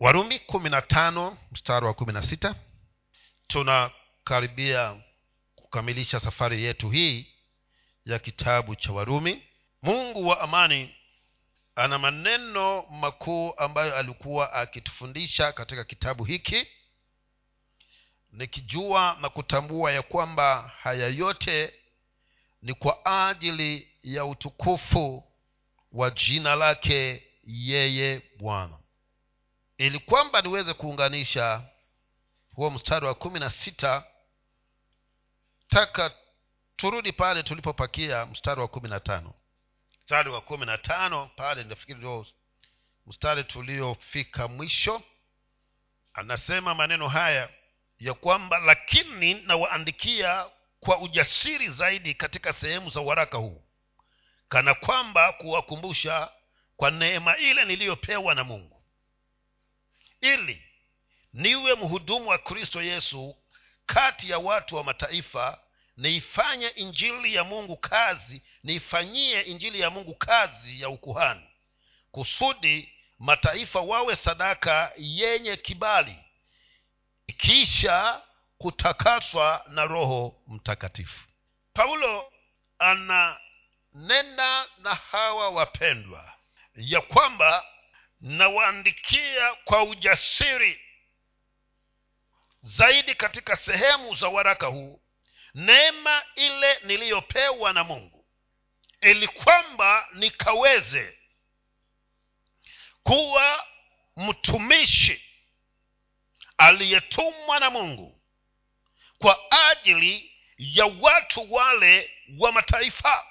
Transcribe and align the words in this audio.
warumi 0.00 0.38
kumi 0.38 0.70
na 0.70 0.82
tano 0.82 1.38
mstari 1.52 1.86
wa 1.86 1.94
kumi 1.94 2.12
na 2.12 2.22
sita. 2.22 2.54
Tunakaribia 3.46 4.96
kukamilisha 5.54 6.20
safari 6.20 6.64
yetu 6.64 6.90
hii 6.90 7.26
ya 8.04 8.18
kitabu 8.18 8.76
cha 8.76 8.92
warumi. 8.92 9.42
Mungu 9.82 10.28
wa 10.28 10.40
amani 10.40 10.94
ana 11.76 11.98
maneno 11.98 12.82
makuu 12.90 13.54
ambayo 13.56 13.96
alikuwa 13.96 14.52
akitufundisha 14.52 15.52
katika 15.52 15.84
kitabu 15.84 16.24
hiki. 16.24 16.66
Nikijua 18.32 19.16
na 19.20 19.28
kutambua 19.28 19.92
ya 19.92 20.02
kwamba 20.02 20.72
haya 20.82 21.08
yote 21.08 21.74
ni 22.62 22.74
kwa 22.74 23.06
ajili 23.28 23.88
ya 24.02 24.24
utukufu 24.24 25.24
wa 25.92 26.10
jina 26.10 26.54
lake 26.54 27.22
yeye 27.44 28.22
bwana 28.38 28.79
ili 29.80 29.98
kwamba 29.98 30.40
niweze 30.40 30.74
kuunganisha 30.74 31.62
huo 32.54 32.70
mstari 32.70 33.06
wa 33.06 33.14
kumi 33.14 33.40
na 33.40 33.50
sita 33.50 34.04
taka 35.68 36.12
turudi 36.76 37.12
pale 37.12 37.42
tulipopakia 37.42 38.26
mstari 38.26 38.60
wa 38.60 38.68
kumi 38.68 38.88
na 38.88 39.00
tano. 39.00 39.34
Mstari 40.02 40.30
wa 40.30 40.40
kumi 40.40 40.66
na 40.66 40.78
tano 40.78 41.30
pale 41.36 41.64
nafikiri 41.64 41.98
ndio 41.98 42.26
mstari 43.06 43.44
tuliofika 43.44 44.48
mwisho. 44.48 45.02
Anasema 46.14 46.74
maneno 46.74 47.08
haya 47.08 47.48
ya 47.98 48.14
kwamba 48.14 48.58
lakini 48.58 49.34
nawaandikia 49.34 50.46
kwa 50.80 50.98
ujasiri 50.98 51.68
zaidi 51.68 52.14
katika 52.14 52.52
sehemu 52.52 52.90
za 52.90 53.00
waraka 53.00 53.38
huu 53.38 53.62
kana 54.48 54.74
kwamba 54.74 55.32
kuwakumbusha 55.32 56.32
kwa 56.76 56.90
neema 56.90 57.36
ile 57.36 57.64
niliyopewa 57.64 58.34
na 58.34 58.44
mungu 58.44 58.79
ili 60.20 60.62
niwe 61.32 61.74
mhudumu 61.74 62.28
wa 62.28 62.38
kristo 62.38 62.82
yesu 62.82 63.36
kati 63.86 64.30
ya 64.30 64.38
watu 64.38 64.76
wa 64.76 64.84
mataifa 64.84 65.60
niifanye 65.96 66.68
injili 66.68 67.34
ya 67.34 67.44
mungu 67.44 67.76
kazi 67.76 68.42
niifanyie 68.64 69.40
injili 69.40 69.80
ya 69.80 69.90
mungu 69.90 70.14
kazi 70.14 70.80
ya 70.80 70.88
ukuhani 70.88 71.48
kusudi 72.12 72.94
mataifa 73.18 73.80
wawe 73.80 74.16
sadaka 74.16 74.92
yenye 74.96 75.56
kibali 75.56 76.16
ikiisha 77.26 78.22
kutakaswa 78.58 79.64
na 79.68 79.84
roho 79.84 80.42
mtakatifu. 80.46 81.28
Paulo 81.72 82.32
ananena 82.78 84.66
na 84.78 84.94
hawa 84.94 85.50
wapendwa 85.50 86.32
ya 86.74 87.00
kwamba 87.00 87.64
nawaandikia 88.20 89.54
kwa 89.54 89.82
ujasiri 89.82 90.80
zaidi 92.62 93.14
katika 93.14 93.56
sehemu 93.56 94.14
za 94.14 94.28
waraka 94.28 94.66
huu. 94.66 95.02
Neema 95.54 96.22
ile 96.34 96.78
niliyopewa 96.84 97.72
na 97.72 97.84
mungu 97.84 98.26
ili 99.00 99.28
kwamba 99.28 100.08
nikaweze 100.12 101.18
kuwa 103.02 103.66
mtumishi 104.16 105.24
aliyetumwa 106.58 107.60
na 107.60 107.70
mungu 107.70 108.20
kwa 109.18 109.38
ajili 109.70 110.32
ya 110.58 110.86
watu 110.86 111.52
wale 111.52 112.10
wa 112.38 112.52
mataifa. 112.52 113.26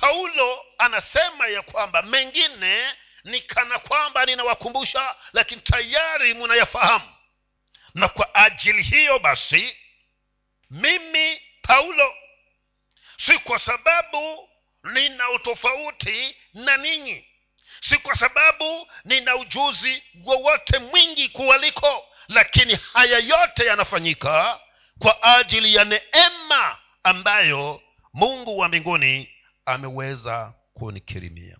Paulo 0.00 0.64
anasema 0.78 1.46
ya 1.46 1.62
kwamba 1.62 2.02
mengine 2.02 2.94
ni 3.28 3.40
kana 3.40 3.78
kwamba 3.78 4.26
ninawakumbusha 4.26 5.16
lakini 5.32 5.60
tayari 5.60 6.34
munayafahamu. 6.34 7.12
Na 7.94 8.08
kwa 8.08 8.34
ajili 8.34 8.82
hiyo 8.82 9.18
basi 9.18 9.76
mimi 10.70 11.40
paulo 11.62 12.14
si 13.18 13.38
kwa 13.38 13.58
sababu 13.58 14.48
nina 14.84 15.30
utofauti 15.30 16.36
na 16.54 16.76
ninyi 16.76 17.24
si 17.80 17.98
kwa 17.98 18.16
sababu 18.16 18.88
nina 19.04 19.36
ujuzi 19.36 20.02
wowote 20.24 20.78
mwingi 20.78 21.28
kuwaliko 21.28 22.04
lakini 22.28 22.78
haya 22.92 23.18
yote 23.18 23.64
yanafanyika 23.64 24.60
kwa 24.98 25.22
ajili 25.22 25.74
ya 25.74 25.84
neema 25.84 26.78
ambayo 27.04 27.82
mungu 28.12 28.58
wa 28.58 28.68
mbinguni 28.68 29.34
ameweza 29.66 30.54
kunikirimia 30.74 31.56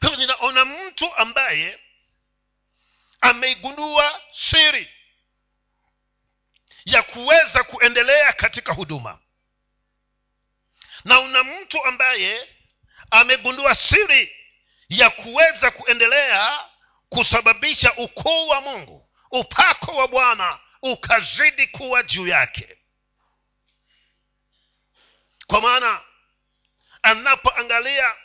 hivyo 0.00 0.16
ninaona 0.16 0.64
mtu 0.64 1.16
ambaye 1.16 1.78
ameigundua 3.20 4.22
siri 4.32 4.90
ya 6.84 7.02
kuweza 7.02 7.64
kuendelea 7.64 8.32
katika 8.32 8.72
huduma. 8.72 9.18
Na 11.04 11.20
una 11.20 11.44
mtu 11.44 11.84
ambaye 11.84 12.48
amegundua 13.10 13.74
siri 13.74 14.36
ya 14.88 15.10
kuweza 15.10 15.70
kuendelea 15.70 16.60
kusababisha 17.08 17.94
ukuu 17.96 18.48
wa 18.48 18.60
mungu 18.60 19.08
upako 19.30 19.96
wa 19.96 20.08
bwana 20.08 20.58
ukazidi 20.82 21.66
kuwa 21.66 22.02
juu 22.02 22.26
yake. 22.26 22.78
Kwa 25.46 25.60
maana 25.60 26.00
anapoangalia 27.02 28.16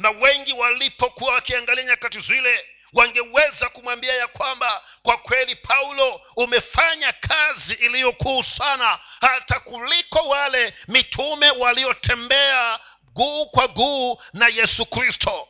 na 0.00 0.10
wengi 0.10 0.52
walipokuwa 0.52 1.34
wakiangalia 1.34 1.84
nyakati 1.84 2.20
zile 2.20 2.64
wangeweza 2.92 3.68
kumwambia 3.68 4.14
ya 4.14 4.26
kwamba 4.28 4.84
kwa 5.02 5.16
kweli 5.16 5.56
paulo 5.56 6.20
umefanya 6.36 7.12
kazi 7.12 7.74
iliyokuu 7.74 8.42
sana 8.42 8.98
hata 9.20 9.60
kuliko 9.60 10.18
wale 10.28 10.74
mitume 10.88 11.50
waliotembea 11.50 12.80
guu 13.12 13.46
kwa 13.46 13.68
guu 13.68 14.18
na 14.32 14.48
yesu 14.48 14.86
kristo 14.86 15.48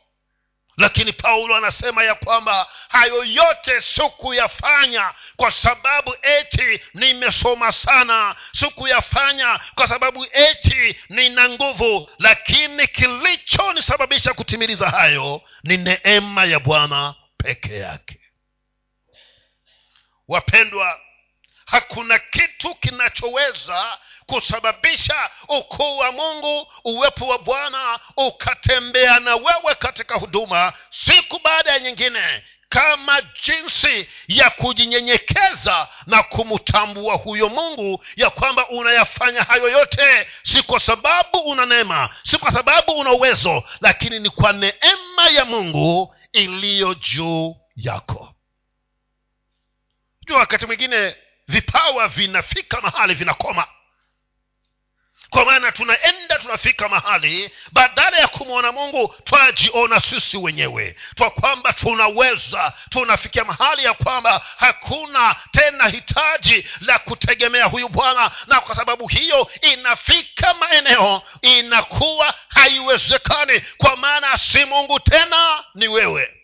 lakini 0.81 1.13
paulo 1.13 1.57
anasema 1.57 2.05
ya 2.05 2.15
kwamba 2.15 2.69
hayo 2.89 3.25
yote 3.25 3.81
sikuyafanya 3.83 5.15
kwa 5.37 5.53
sababu 5.53 6.17
eti 6.23 6.81
nimesoma 6.95 7.73
sana. 7.73 8.37
Sikuyafanya 8.53 9.61
kwa 9.75 9.89
sababu 9.89 10.27
eti 10.33 10.97
nina 11.09 11.49
nguvu. 11.49 12.11
Lakini 12.19 12.87
kilichonisababisha 12.89 14.33
kutimiliza 14.35 14.91
hayo 14.91 15.43
ni 15.65 15.77
neema 15.77 16.45
ya 16.45 16.61
bwana 16.61 17.15
peke 17.37 17.79
yake. 17.79 18.21
Wapendwa 20.29 21.01
hakuna 21.67 22.19
kitu 22.19 22.75
kinachoweza 22.75 23.99
kusababisha 24.31 25.31
ukuu 25.49 25.99
wa 25.99 26.13
mungu 26.13 26.73
uwepo 26.85 27.27
wa 27.27 27.39
bwana 27.39 28.01
ukatembea 28.17 29.21
na 29.21 29.37
wewe 29.37 29.75
katika 29.79 30.15
huduma 30.15 30.73
siku 30.91 31.41
baada 31.45 31.73
ya 31.73 31.81
nyingine 31.81 32.43
kama 32.69 33.23
jinsi 33.45 34.09
ya 34.29 34.51
kujinyenyekeza 34.51 35.89
na 36.07 36.23
kumtambua 36.23 37.15
huyo 37.15 37.49
mungu 37.49 38.05
ya 38.17 38.31
kwamba 38.31 38.69
unayafanya 38.69 39.43
hayo 39.43 39.69
yote 39.69 40.27
si 40.43 40.63
kwa 40.63 40.81
sababu 40.81 41.39
una 41.39 41.67
neema 41.67 42.11
si 42.25 42.39
kwa 42.39 42.53
sababu 42.53 42.93
una 42.93 43.13
uwezo 43.13 43.63
lakini 43.81 44.19
ni 44.19 44.31
kwa 44.31 44.53
neema 44.53 45.29
ya 45.35 45.45
mungu 45.45 46.15
iliyo 46.33 46.95
juu 46.95 47.57
yako. 47.77 48.35
Jua 50.27 50.39
wakati 50.39 50.67
mwingine 50.67 51.17
vipawa 51.49 52.09
vinafika 52.09 52.81
mahali 52.81 53.15
vinakoma 53.15 53.67
kwa 55.31 55.45
maana 55.45 55.73
tunaenda 55.73 56.39
tunafika 56.39 56.89
mahali 56.89 57.51
badala 57.73 58.17
ya 58.19 58.29
kumwona 58.29 58.73
mungu 58.73 59.15
twajiona 59.25 60.01
sisi 60.01 60.37
wenyewe. 60.37 60.97
Twa 61.15 61.31
kwamba 61.31 61.73
tunaweza 61.73 62.73
tunafikia 62.91 63.45
mahali 63.45 63.85
ya 63.85 63.95
kwamba 63.95 64.43
hakuna 64.57 65.37
tena 65.51 65.89
hitaji 65.89 66.69
la 66.81 66.99
kutegemea 66.99 67.65
huyu 67.65 67.89
bwana 67.89 68.31
na 68.47 68.61
kwa 68.61 68.77
sababu 68.77 69.09
hiyo 69.09 69.51
inafika 69.73 70.55
maeneo 70.55 71.23
inakuwa 71.43 72.35
haiwezekani 72.49 73.61
kwa 73.79 73.97
maana 73.97 74.39
si 74.39 74.65
mungu 74.65 75.01
tena 75.01 75.65
ni 75.75 75.89
wewe. 75.89 76.37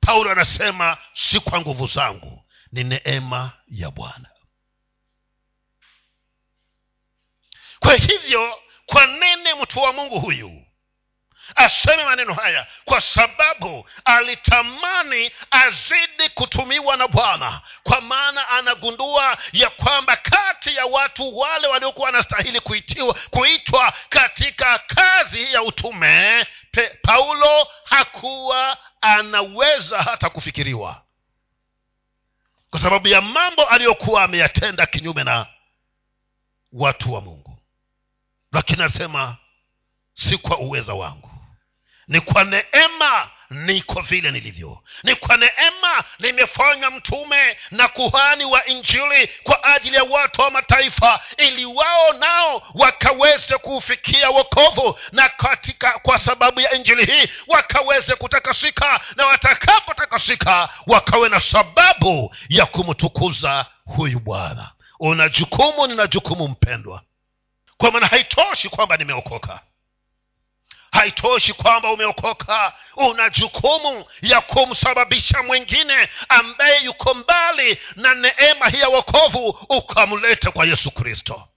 Paulo 0.00 0.30
anasema 0.30 0.96
si 1.12 1.40
kwa 1.40 1.60
nguvu 1.60 1.86
zangu 1.86 2.44
ni 2.72 2.84
neema 2.84 3.50
ya 3.68 3.90
bwana 3.90 4.31
kwa 7.82 7.94
hivyo 7.96 8.58
kwa 8.86 9.06
nini 9.06 9.54
mtu 9.62 9.78
wa 9.82 9.92
mungu 9.92 10.20
huyu 10.20 10.62
aseme 11.54 12.04
maneno 12.04 12.34
haya? 12.34 12.66
Kwa 12.84 13.00
sababu 13.00 13.88
alitamani 14.04 15.30
azidi 15.50 16.28
kutumiwa 16.34 16.96
na 16.96 17.08
bwana. 17.08 17.60
Kwa 17.82 18.00
maana 18.00 18.48
anagundua 18.48 19.36
ya 19.52 19.70
kwamba 19.70 20.16
kati 20.16 20.76
ya 20.76 20.86
watu 20.86 21.38
wale 21.38 21.66
waliokuwa 21.68 22.06
wanastahili 22.06 22.60
kuitwa 23.30 23.92
katika 24.08 24.78
kazi 24.78 25.52
ya 25.52 25.62
utume 25.62 26.46
pe, 26.70 26.88
paulo 27.02 27.68
hakuwa 27.84 28.78
anaweza 29.00 30.02
hata 30.02 30.30
kufikiriwa. 30.30 31.02
Kwa 32.70 32.80
sababu 32.80 33.08
ya 33.08 33.20
mambo 33.20 33.64
aliyokuwa 33.64 34.22
ameyatenda 34.22 34.86
kinyume 34.86 35.24
na 35.24 35.46
watu 36.72 37.12
wa 37.12 37.20
mungu 37.20 37.41
lakini 38.52 38.82
anasema 38.82 39.36
si 40.14 40.38
kwa 40.38 40.58
uweza 40.58 40.94
wangu. 40.94 41.30
Ni 42.08 42.20
kwa 42.20 42.44
neema 42.44 43.30
niko 43.50 44.00
vile 44.00 44.30
nilivyo. 44.30 44.82
Ni 45.02 45.14
kwa 45.14 45.36
neema 45.36 46.04
nimefanywa 46.18 46.90
mtume 46.90 47.56
na 47.70 47.88
kuhani 47.88 48.44
wa 48.44 48.64
injili 48.66 49.30
kwa 49.42 49.64
ajili 49.64 49.96
ya 49.96 50.04
watu 50.04 50.40
wa 50.40 50.50
mataifa 50.50 51.20
ili 51.36 51.64
wao 51.64 52.12
nao 52.12 52.62
wakaweze 52.74 53.58
kuufikia 53.58 54.30
wokovu 54.30 54.98
na 55.12 55.28
katika 55.28 55.92
kwa 55.98 56.18
sababu 56.18 56.60
ya 56.60 56.72
injili 56.72 57.04
hii 57.04 57.28
wakaweze 57.46 58.14
kutakasika 58.14 59.00
na 59.16 59.26
watakapotakasika 59.26 60.68
wakawe 60.86 61.28
na 61.28 61.40
sababu 61.40 62.34
ya 62.48 62.66
kumtukuza 62.66 63.66
huyu 63.84 64.20
bwana. 64.20 64.70
Una 65.00 65.28
jukumu 65.28 65.86
nina 65.86 66.06
jukumu 66.06 66.48
mpendwa 66.48 67.02
kwa 67.82 67.90
maana 67.90 68.06
haitoshi 68.06 68.68
kwamba 68.68 68.96
nimeokoka. 68.96 69.60
Haitoshi 70.92 71.52
kwamba 71.52 71.92
umeokoka. 71.92 72.72
Una 72.96 73.30
jukumu 73.30 74.04
ya 74.22 74.40
kumsababisha 74.40 75.42
mwingine 75.42 76.08
ambaye 76.28 76.84
yuko 76.84 77.14
mbali 77.14 77.78
na 77.96 78.14
neema 78.14 78.68
hii 78.68 78.80
ya 78.80 78.88
wokovu 78.88 79.48
ukamlete 79.68 80.50
kwa 80.50 80.66
yesu 80.66 80.90
kristo. 80.90 81.48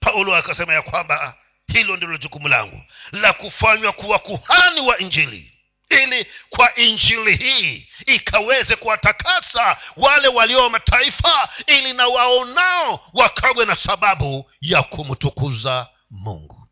Paulo 0.00 0.36
akasema 0.36 0.74
ya 0.74 0.82
kwamba 0.82 1.34
hilo 1.72 1.96
ndilo 1.96 2.16
jukumu 2.16 2.48
langu 2.48 2.82
la 3.12 3.32
kufanywa 3.32 3.92
kuwa 3.92 4.18
kuhani 4.18 4.80
wa 4.80 4.98
injili 4.98 5.55
ili 5.90 6.26
kwa 6.50 6.74
injili 6.74 7.36
hii 7.36 7.88
ikaweze 8.06 8.76
kuwatakasa 8.76 9.76
wale 9.96 10.28
walio 10.28 10.68
mataifa 10.68 11.48
ili 11.66 11.92
na 11.92 12.06
waonao 12.08 13.10
wakawe 13.12 13.64
na 13.64 13.76
sababu 13.76 14.50
ya 14.60 14.82
kumtukuza 14.82 15.88
mungu. 16.10 16.68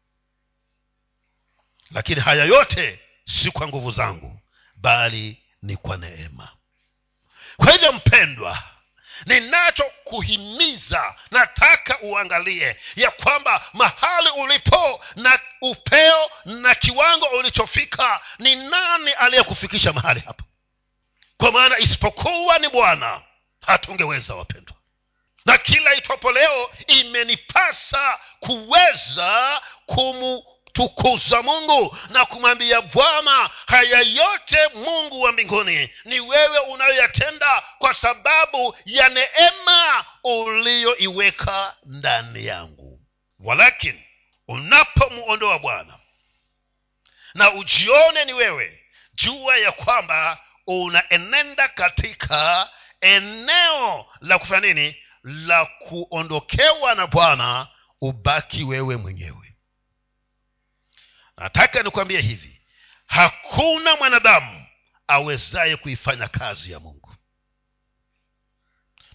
Lakini 1.91 2.21
haya 2.21 2.45
yote 2.45 3.01
si 3.25 3.51
kwa 3.51 3.69
nguvu 3.69 3.93
zangu 3.93 4.41
bali 4.77 5.43
ni 5.63 5.77
kwa 5.77 5.97
neema. 5.97 6.49
Kwa 7.57 7.73
hivyo 7.73 7.93
mpendwa 7.93 8.63
ninachokuhimiza 9.27 11.15
nataka 11.31 11.99
uangalie 12.01 12.77
ya 12.97 13.11
kwamba 13.11 13.63
mahali 13.73 14.29
ulipo 14.31 15.05
na 15.17 15.39
upeo 15.61 16.31
na 16.45 16.75
kiwango 16.75 17.27
ulichofika 17.27 18.21
ni 18.39 18.57
nani 18.57 19.13
aliyekufikisha 19.13 19.93
mahali 19.93 20.21
hapa 20.21 20.45
kwa 21.37 21.53
maana 21.53 21.79
isipokuwa 21.79 22.59
ni 22.59 22.69
bwana 22.69 23.23
hatungeweza 23.67 24.35
wapendwa. 24.35 24.77
Na 25.47 25.59
kila 25.59 25.95
itwapo 25.95 26.33
leo 26.33 26.71
imenipasa 26.87 28.19
kuweza 28.41 29.63
kumu 29.87 30.45
tukuza 30.75 31.43
mungu 31.43 31.97
na 32.11 32.25
kumwambia 32.25 32.81
bwana 32.81 33.51
haya 33.67 33.99
yote 34.01 34.59
mungu 34.75 35.21
wa 35.21 35.33
mbinguni 35.33 35.91
ni 36.05 36.21
wewe 36.21 36.59
unayoyatenda 36.59 37.63
kwa 37.79 37.95
sababu 37.95 38.77
ya 38.85 39.09
neema 39.09 40.05
uliyoiweka 40.25 41.77
ndani 41.85 42.47
yangu. 42.47 43.01
Walakini 43.39 44.05
unapomwondoa 44.49 45.59
bwana 45.59 45.99
na 47.35 47.53
ujione 47.55 48.25
ni 48.25 48.33
wewe 48.33 48.83
jua 49.15 49.57
ya 49.59 49.73
kwamba 49.73 50.39
unaenenda 50.67 51.69
katika 51.69 52.71
eneo 53.01 54.07
la 54.21 54.39
kufanya 54.39 54.75
nini? 54.75 54.97
La 55.25 55.65
kuondokewa 55.67 56.95
na 56.95 57.07
bwana 57.07 57.69
ubaki 58.01 58.65
wewe 58.65 58.97
mwenyewe 58.97 59.54
nataka 61.37 61.83
nikwambie 61.83 62.21
hivi. 62.21 62.61
Hakuna 63.07 63.97
mwanadamu 63.97 64.67
awezaye 65.07 65.77
kuifanya 65.77 66.29
kazi 66.29 66.73
ya 66.73 66.81
mungu. 66.81 67.15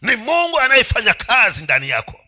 Ni 0.01 0.15
mungu 0.15 0.59
anayefanya 0.59 1.13
kazi 1.13 1.63
ndani 1.63 1.89
yako. 1.89 2.25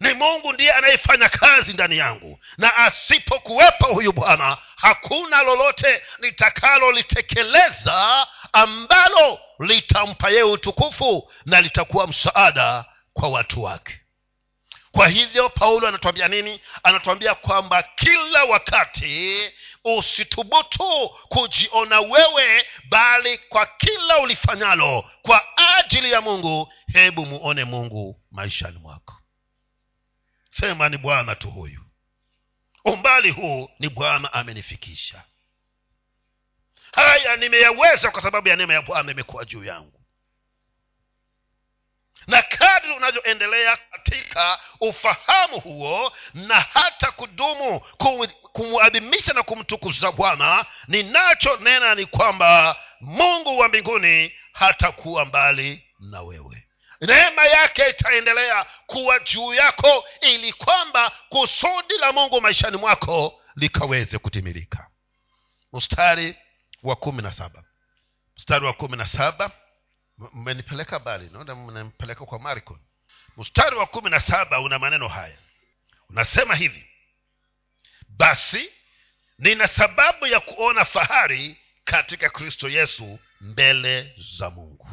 Ni 0.00 0.14
mungu 0.14 0.52
ndiye 0.52 0.72
anayefanya 0.72 1.28
kazi 1.28 1.72
ndani 1.72 1.98
yangu. 1.98 2.40
Na 2.58 2.76
asipokuwepo 2.76 3.86
huyu 3.86 4.12
bwana 4.12 4.58
hakuna 4.76 5.42
lolote 5.42 6.02
litakalolitekeleza 6.18 8.26
ambalo 8.52 9.40
litampa 9.58 10.30
yeye 10.30 10.42
utukufu 10.42 11.32
na 11.46 11.60
litakuwa 11.60 12.06
msaada 12.06 12.84
kwa 13.12 13.28
watu 13.28 13.62
wake 13.62 14.00
kwa 14.92 15.08
hivyo 15.08 15.48
paulo 15.48 15.88
anatuambia 15.88 16.28
nini? 16.28 16.60
Anatuambia 16.82 17.34
kwamba 17.34 17.82
kila 17.82 18.44
wakati 18.44 19.50
usithubutu 19.84 21.08
kujiona 21.28 22.00
wewe 22.00 22.66
bali 22.88 23.38
kwa 23.38 23.66
kila 23.66 24.18
ulifanyalo 24.18 25.10
kwa 25.22 25.44
ajili 25.76 26.12
ya 26.12 26.20
mungu 26.20 26.72
hebu 26.92 27.26
muone 27.26 27.64
mungu 27.64 28.20
maishani 28.30 28.78
mwako. 28.78 29.18
Sema 30.50 30.88
ni 30.88 30.98
bwana 30.98 31.34
tu 31.34 31.50
huyu. 31.50 31.80
Umbali 32.84 33.30
huu 33.30 33.70
ni 33.78 33.88
bwana 33.88 34.32
amenifikisha. 34.32 35.24
Haya 36.92 37.36
nimeyaweza 37.36 38.10
kwa 38.10 38.22
sababu 38.22 38.48
ya 38.48 38.56
neema 38.56 38.74
ya 38.74 38.82
bwana 38.82 39.12
imekuwa 39.12 39.44
juu 39.44 39.64
yangu 39.64 40.01
na 42.26 42.42
kadri 42.42 42.92
unavyoendelea 42.92 43.76
katika 43.76 44.58
ufahamu 44.80 45.60
huo 45.60 46.12
na 46.34 46.54
hata 46.60 47.10
kudumu 47.10 47.80
kumwadhimisha 48.52 49.32
na 49.32 49.42
kumtukuza 49.42 50.12
bwana 50.12 50.66
ninachonena 50.88 51.94
ni 51.94 52.06
kwamba 52.06 52.76
mungu 53.00 53.58
wa 53.58 53.68
mbinguni 53.68 54.34
hatakuwa 54.52 55.24
mbali 55.24 55.84
na 56.00 56.22
wewe. 56.22 56.68
Neema 57.00 57.44
yake 57.44 57.88
itaendelea 57.90 58.66
kuwa 58.86 59.18
juu 59.18 59.54
yako 59.54 60.04
ili 60.20 60.52
kwamba 60.52 61.12
kusudi 61.28 61.98
la 62.00 62.12
mungu 62.12 62.40
maishani 62.40 62.76
mwako 62.76 63.40
likaweze 63.56 64.18
kutimilika. 64.18 64.88
Mstari 65.72 66.36
wa 66.82 66.96
kumi 66.96 67.22
na 67.22 67.32
saba. 67.32 67.64
Mstari 68.36 68.64
wa 68.66 68.72
kumi 68.72 68.96
na 68.96 69.06
saba 69.06 69.50
mmenipeleka 70.18 70.98
bali 70.98 71.30
naona 71.32 71.54
mnampeleka 71.54 72.24
kwa 72.24 72.38
marko 72.38 72.78
mstari 73.36 73.76
wa 73.76 73.86
kumi 73.86 74.10
na 74.10 74.20
saba 74.20 74.60
una 74.60 74.78
maneno 74.78 75.08
haya. 75.08 75.38
Unasema 76.10 76.54
hivi 76.54 76.86
basi 78.08 78.72
nina 79.38 79.68
sababu 79.68 80.26
ya 80.26 80.40
kuona 80.40 80.84
fahari 80.84 81.56
katika 81.84 82.30
kristo 82.30 82.68
yesu 82.68 83.18
mbele 83.40 84.14
za 84.38 84.50
mungu. 84.50 84.88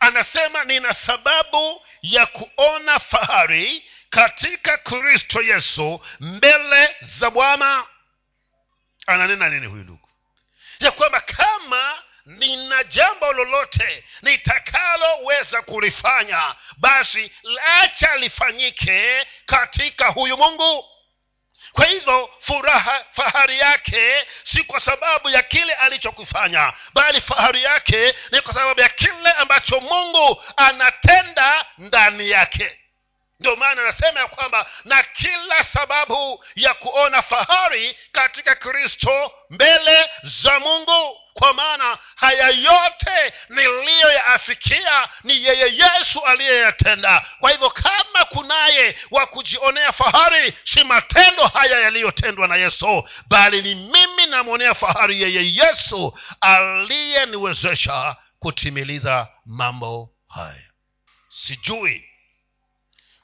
Anasema 0.00 0.64
nina 0.64 0.94
sababu 0.94 1.80
ya 2.02 2.26
kuona 2.26 3.00
fahari 3.00 3.84
katika 4.10 4.78
kristo 4.78 5.42
yesu 5.42 6.00
mbele 6.20 6.96
za 7.02 7.30
bwana. 7.30 7.86
Ananena 9.06 9.48
nini 9.48 9.66
huyu 9.66 9.82
ndugu? 9.84 10.08
Ya 10.80 10.90
kwamba 10.90 11.20
kama 11.20 12.02
nina 12.26 12.84
jambo 12.84 13.32
lolote 13.32 14.04
nitakaloweza 14.22 15.62
kulifanya 15.62 16.54
basi 16.76 17.32
lacha 17.42 18.16
lifanyike 18.16 19.26
katika 19.46 20.08
huyu 20.08 20.36
mungu. 20.36 20.84
Kwa 21.72 21.84
hivyo 21.86 22.30
furaha 22.40 23.04
fahari 23.12 23.58
yake 23.58 24.26
si 24.44 24.62
kwa 24.64 24.80
sababu 24.80 25.28
ya 25.30 25.42
kile 25.42 25.72
alichokifanya 25.72 26.72
bali 26.94 27.20
fahari 27.20 27.62
yake 27.62 28.14
ni 28.32 28.40
kwa 28.40 28.54
sababu 28.54 28.80
ya 28.80 28.88
kile 28.88 29.30
ambacho 29.30 29.80
mungu 29.80 30.42
anatenda 30.56 31.66
ndani 31.78 32.30
yake 32.30 32.78
ndio 33.42 33.56
maana 33.56 33.82
anasema 33.82 34.20
ya 34.20 34.26
kwamba 34.26 34.66
na 34.84 35.02
kila 35.02 35.64
sababu 35.64 36.44
ya 36.54 36.74
kuona 36.74 37.22
fahari 37.22 37.96
katika 38.12 38.54
kristo 38.54 39.32
mbele 39.50 40.10
za 40.22 40.60
mungu 40.60 41.18
kwa 41.34 41.52
maana 41.52 41.98
haya 42.16 42.48
yote 42.48 43.32
niliyoyaafikia 43.48 45.08
ni 45.24 45.44
yeye 45.44 45.74
yesu 45.76 46.20
aliyeyatenda. 46.26 47.26
Kwa 47.40 47.50
hivyo 47.50 47.70
kama 47.70 48.24
kunaye 48.24 48.96
wa 49.10 49.26
kujionea 49.26 49.92
fahari 49.92 50.54
si 50.64 50.84
matendo 50.84 51.46
haya 51.46 51.80
yaliyotendwa 51.80 52.48
na 52.48 52.56
yesu 52.56 53.08
bali 53.28 53.62
ni 53.62 53.74
mimi 53.74 54.26
namwonea 54.26 54.74
fahari 54.74 55.22
yeye 55.22 55.54
yesu 55.54 56.18
aliyeniwezesha 56.40 58.16
kutimiliza 58.38 59.28
mambo 59.46 60.10
haya. 60.28 60.70
Sijui 61.28 62.11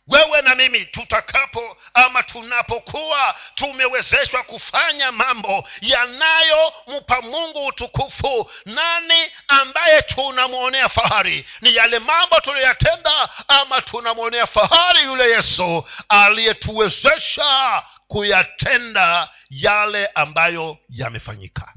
wewe 0.09 0.43
na 0.43 0.55
mimi 0.55 0.85
tutakapo 0.87 1.77
ama 1.95 2.23
tunapokuwa 2.23 3.35
tumewezeshwa 3.55 4.43
kufanya 4.43 5.13
mambo 5.13 5.69
yanayompa 5.81 7.23
mungu 7.23 7.67
utukufu 7.67 8.51
nani 8.67 9.31
ambaye 9.49 10.03
tunamwonea 10.03 10.89
fahari? 10.89 11.47
Ni 11.61 11.75
yale 11.75 11.99
mambo 11.99 12.41
tuliyoyatenda 12.41 13.29
ama 13.49 13.81
tunamwonea 13.83 14.47
fahari 14.47 15.03
yule 15.03 15.31
yesu 15.31 15.85
aliyetuwezesha 16.09 17.83
kuyatenda 18.09 19.29
yale 19.51 20.07
ambayo 20.07 20.79
yamefanyika? 20.89 21.75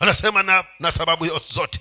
Anasema 0.00 0.42
na, 0.42 0.64
na 0.78 0.92
sababu 0.92 1.38
zote 1.52 1.80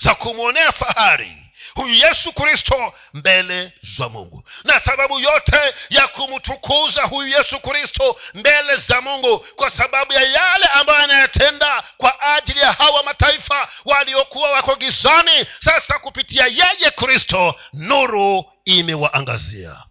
za 0.00 0.14
kumwonea 0.14 0.72
fahari 0.72 1.43
huyu 1.74 1.94
yesu 1.94 2.32
kristo 2.32 2.94
mbele 3.14 3.72
za 3.98 4.08
mungu. 4.08 4.44
Na 4.64 4.80
sababu 4.80 5.20
yote 5.20 5.74
ya 5.90 6.08
kumtukuza 6.08 7.02
huyu 7.02 7.28
yesu 7.28 7.60
kristo 7.60 8.20
mbele 8.34 8.76
za 8.76 9.00
mungu 9.00 9.38
kwa 9.38 9.70
sababu 9.70 10.12
ya 10.12 10.22
yale 10.22 10.64
ambayo 10.64 11.04
anayatenda 11.04 11.82
kwa 11.96 12.20
ajili 12.34 12.60
ya 12.60 12.72
hawa 12.72 13.02
mataifa 13.02 13.68
waliokuwa 13.84 14.50
wako 14.50 14.76
gizani 14.76 15.46
sasa 15.64 15.98
kupitia 15.98 16.46
yeye 16.46 16.90
kristo 16.96 17.54
nuru 17.72 18.44
imewaangazia. 18.64 19.82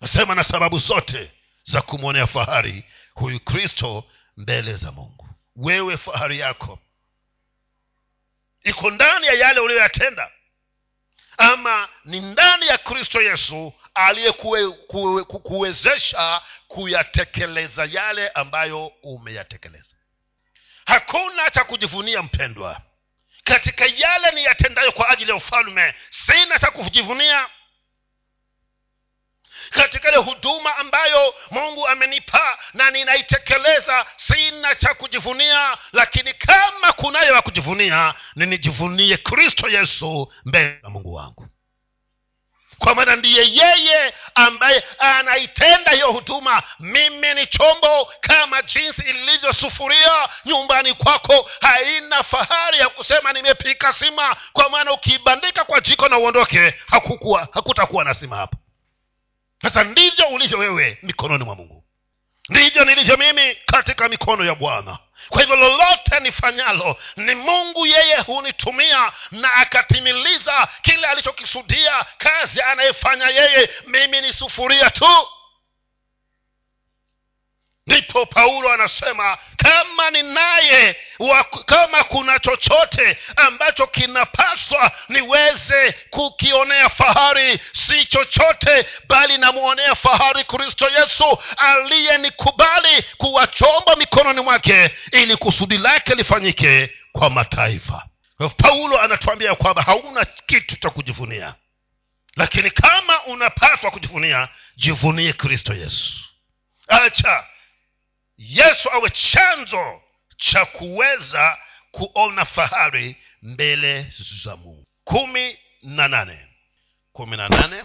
Nasema 0.00 0.34
na 0.34 0.44
sababu 0.44 0.78
zote 0.78 1.32
za 1.64 1.82
kumwonea 1.82 2.26
fahari 2.26 2.84
huyu 3.14 3.40
kristo 3.40 4.04
mbele 4.36 4.74
za 4.76 4.92
mungu. 4.92 5.28
Wewe 5.56 5.96
fahari 5.96 6.38
yako 6.38 6.78
iko 8.64 8.90
ndani 8.90 9.26
ya 9.26 9.32
yale 9.32 9.60
uliyoyatenda. 9.60 10.30
Ama 11.38 11.88
ni 12.04 12.20
ndani 12.20 12.66
ya 12.66 12.78
kristo 12.78 13.22
yesu 13.22 13.72
aliyekuwezesha 13.94 16.42
kuyatekeleza 16.68 17.88
yale 17.90 18.28
ambayo 18.28 18.86
umeyatekeleza. 18.86 19.94
Hakuna 20.86 21.50
cha 21.50 21.64
kujivunia 21.64 22.22
mpendwa. 22.22 22.80
Katika 23.44 23.84
yale 23.86 24.30
ni 24.30 24.44
yatendayo 24.44 24.92
kwa 24.92 25.08
ajili 25.08 25.30
ya 25.30 25.36
ufalme 25.36 25.94
sina 26.10 26.58
cha 26.58 26.70
kujivunia 26.70 27.46
katika 29.72 30.08
ile 30.08 30.16
huduma 30.18 30.76
ambayo 30.76 31.34
mungu 31.50 31.88
amenipa 31.88 32.58
na 32.74 32.90
ninaitekeleza 32.90 34.06
sina 34.16 34.74
cha 34.74 34.94
kujivunia 34.94 35.76
lakini 35.92 36.34
kama 36.34 36.92
kunayo 36.92 37.34
ya 37.34 37.42
kujivunia 37.42 38.14
ninijivunie 38.36 39.16
kristo 39.16 39.68
yesu 39.68 40.32
mbele 40.44 40.78
ya 40.84 40.90
mungu 40.90 41.14
wangu. 41.14 41.46
Kwa 42.78 42.94
maana 42.94 43.16
ndiye 43.16 43.42
yeye 43.52 44.14
ambaye 44.34 44.84
anaitenda 44.98 45.90
hiyo 45.92 46.12
huduma. 46.12 46.62
Mimi 46.80 47.34
ni 47.34 47.46
chombo 47.46 48.12
kama 48.20 48.62
jinsi 48.62 49.02
ilivyosufuria 49.02 50.28
nyumbani 50.44 50.94
kwako. 50.94 51.50
Haina 51.60 52.22
fahari 52.22 52.78
ya 52.78 52.88
kusema 52.88 53.32
nimepika 53.32 53.92
sima 53.92 54.36
kwa 54.52 54.68
maana 54.68 54.92
ukiibandika 54.92 55.64
kwa 55.64 55.80
jiko 55.80 56.08
na 56.08 56.18
uondoke 56.18 56.74
hakutakuwa 57.52 58.04
na 58.04 58.14
sima 58.14 58.36
hapo 58.36 58.56
sasa 59.62 59.84
ndivyo 59.84 60.26
ulivyo 60.28 60.58
wewe 60.58 60.98
mikononi 61.02 61.44
mwa 61.44 61.54
mungu. 61.54 61.84
Ndivyo 62.48 62.84
nilivyo 62.84 63.16
mimi 63.16 63.54
katika 63.66 64.08
mikono 64.08 64.44
ya 64.44 64.54
bwana. 64.54 64.98
Kwa 65.28 65.40
hivyo 65.40 65.56
lolote 65.56 66.20
nifanyalo 66.20 66.96
ni 67.16 67.34
mungu 67.34 67.86
yeye 67.86 68.16
hunitumia 68.16 69.12
na 69.30 69.54
akatimiliza 69.54 70.68
kile 70.82 71.06
alichokisudia 71.06 72.04
kazi 72.18 72.62
anayefanya 72.62 73.28
yeye 73.28 73.70
mimi 73.86 74.20
ni 74.20 74.32
sufuria 74.32 74.90
tu 74.90 75.28
ndipo 77.86 78.26
paulo 78.26 78.72
anasema 78.72 79.38
kama 79.56 80.10
ninaye 80.10 80.96
kama 81.66 82.04
kuna 82.04 82.38
chochote 82.38 83.16
ambacho 83.36 83.86
kinapaswa 83.86 84.92
niweze 85.08 85.92
kukionea 86.10 86.88
fahari 86.88 87.60
si 87.72 88.06
chochote 88.06 88.86
bali 89.08 89.38
namwonea 89.38 89.94
fahari 89.94 90.44
kristo 90.44 90.88
yesu 91.00 91.38
aliyenikubali 91.56 93.02
kuwa 93.18 93.46
chombo 93.46 93.96
mikononi 93.96 94.40
mwake 94.40 94.90
ili 95.12 95.36
kusudi 95.36 95.78
lake 95.78 96.14
lifanyike 96.14 96.90
kwa 97.12 97.30
mataifa. 97.30 98.06
Paulo 98.56 99.00
anatuambia 99.00 99.54
kwamba 99.54 99.82
hauna 99.82 100.24
kitu 100.24 100.76
cha 100.76 100.90
kujivunia. 100.90 101.54
Lakini 102.36 102.70
kama 102.70 103.24
unapaswa 103.24 103.90
kujivunia 103.90 104.48
jivunie 104.76 105.32
kristo 105.32 105.74
yesu. 105.74 106.14
Acha 106.88 107.44
yesu 108.48 108.90
awe 108.92 109.10
chanzo 109.10 110.02
cha 110.36 110.64
kuweza 110.64 111.58
kuona 111.90 112.44
fahari 112.44 113.16
mbele 113.42 114.12
za 114.44 114.56
mungu. 114.56 114.86
Kumi 115.04 115.58
na 115.82 116.08
nane. 116.08 116.48
Kumi 117.12 117.36
na 117.36 117.48
nane. 117.48 117.84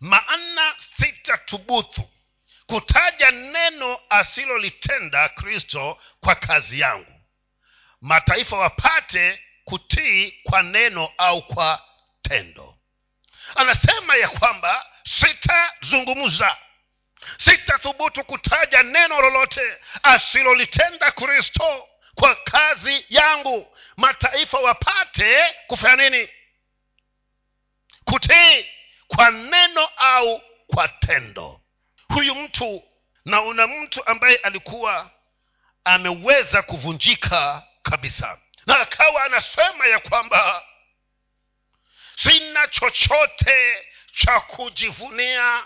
Maana 0.00 0.74
sitatubuthu 0.96 2.10
kutaja 2.66 3.30
neno 3.30 4.00
asilolitenda 4.08 5.28
kristo 5.28 5.98
kwa 6.20 6.34
kazi 6.34 6.80
yangu. 6.80 7.20
Mataifa 8.00 8.56
wapate 8.58 9.40
kutii 9.64 10.30
kwa 10.42 10.62
neno 10.62 11.10
au 11.18 11.42
kwa 11.42 11.82
tendo. 12.22 12.76
Anasema 13.54 14.16
ya 14.16 14.28
kwamba 14.28 14.86
sitazungumza 15.04 16.56
sitathubutu 17.38 18.24
kutaja 18.24 18.82
neno 18.82 19.20
lolote 19.20 19.78
asilolitenda 20.02 21.12
kristo 21.12 21.88
kwa 22.14 22.34
kazi 22.34 23.06
yangu. 23.08 23.76
Mataifa 23.96 24.58
wapate 24.58 25.54
kufanya 25.66 25.96
nini? 26.10 26.28
Kutii 28.04 28.66
kwa 29.08 29.30
neno 29.30 29.88
au 29.96 30.42
kwa 30.66 30.88
tendo. 30.88 31.60
Huyu 32.08 32.34
mtu 32.34 32.82
na 33.24 33.42
una 33.42 33.66
mtu 33.66 34.06
ambaye 34.06 34.36
alikuwa 34.36 35.10
ameweza 35.84 36.62
kuvunjika 36.62 37.62
kabisa. 37.82 38.38
Na 38.66 38.80
akawa 38.80 39.24
anasema 39.24 39.86
ya 39.86 39.98
kwamba 39.98 40.62
sina 42.16 42.68
chochote 42.68 43.88
cha 44.14 44.40
kujivunia 44.40 45.64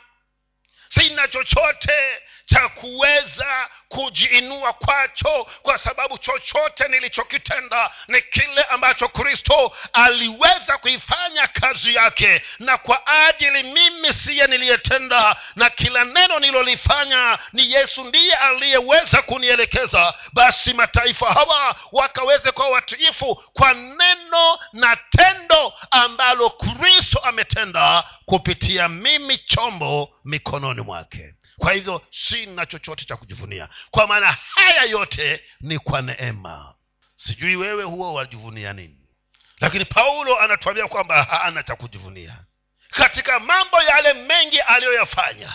sina 0.88 1.28
chochote 1.28 1.92
cha 2.46 2.68
kuweza 2.68 3.68
kujiinua 3.88 4.72
kwacho 4.72 5.46
kwa 5.62 5.78
sababu 5.78 6.18
chochote 6.18 6.88
nilichokitenda 6.88 7.90
ni 8.08 8.22
kile 8.22 8.62
ambacho 8.62 9.08
kristo 9.08 9.72
aliweza 9.92 10.78
kuifanya 10.78 11.46
kazi 11.46 11.94
yake. 11.94 12.42
Na 12.58 12.78
kwa 12.78 13.06
ajili 13.06 13.62
mimi 13.62 14.12
siye 14.14 14.46
niliyetenda 14.46 15.36
na 15.56 15.70
kila 15.70 16.04
neno 16.04 16.38
nilolifanya 16.40 17.38
ni 17.52 17.72
yesu 17.72 18.04
ndiye 18.04 18.34
aliyeweza 18.34 19.22
kunielekeza. 19.22 20.14
Basi 20.32 20.72
mataifa 20.74 21.32
hawa 21.32 21.76
wakaweze 21.92 22.52
kuwa 22.52 22.68
watiifu 22.68 23.34
kwa 23.52 23.74
neno 23.74 24.58
na 24.72 24.96
tendo 24.96 25.72
ambalo 25.90 26.50
kristo 26.50 27.18
ametenda 27.18 28.04
kupitia 28.26 28.88
mimi 28.88 29.38
chombo 29.38 30.08
mikononi 30.24 30.73
mwake. 30.80 31.34
Kwa 31.58 31.72
hivyo 31.72 32.02
sina 32.10 32.66
chochote 32.66 33.04
cha 33.04 33.16
kujivunia. 33.16 33.68
Kwa 33.90 34.06
maana 34.06 34.36
haya 34.54 34.82
yote 34.82 35.44
ni 35.60 35.78
kwa 35.78 36.02
neema. 36.02 36.74
Sijui 37.16 37.56
wewe 37.56 37.84
huwa 37.84 38.12
wajivunia 38.12 38.72
nini? 38.72 38.98
Lakini 39.60 39.84
paulo 39.84 40.40
anatuambia 40.40 40.88
kwamba 40.88 41.22
hana 41.22 41.62
cha 41.62 41.76
kujivunia. 41.76 42.44
Katika 42.90 43.40
mambo 43.40 43.82
yale 43.82 44.12
mengi 44.12 44.60
aliyoyafanya 44.60 45.54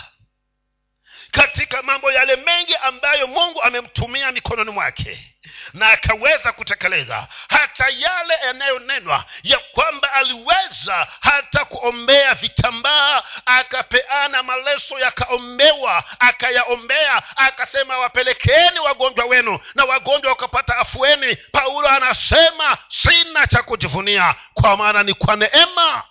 katika 1.30 1.82
mambo 1.82 2.12
yale 2.12 2.36
mengi 2.36 2.76
ambayo 2.76 3.26
mungu 3.26 3.62
amemtumia 3.62 4.32
mikononi 4.32 4.70
mwake 4.70 5.29
na 5.72 5.90
akaweza 5.90 6.52
kutekeleza 6.52 7.28
hata 7.48 7.88
yale 7.88 8.34
yanayonenwa 8.34 9.24
ya 9.42 9.58
kwamba 9.58 10.12
aliweza 10.12 11.08
hata 11.20 11.64
kuombea 11.64 12.34
vitambaa 12.34 13.22
akapeana 13.44 14.42
maleso 14.42 14.98
yakaombewa 14.98 16.04
akayaombea 16.20 17.36
akasema 17.36 17.98
wapelekeni 17.98 18.78
wagonjwa 18.78 19.24
wenu. 19.24 19.58
Na 19.74 19.84
wagonjwa 19.84 20.30
wakapata 20.30 20.76
afueni. 20.76 21.36
Paulo 21.36 21.88
anasema 21.88 22.78
sina 22.88 23.46
cha 23.46 23.62
kujivunia 23.62 24.34
kwa 24.54 24.76
maana 24.76 25.02
ni 25.02 25.14
kwa 25.14 25.36
neema. 25.36 26.02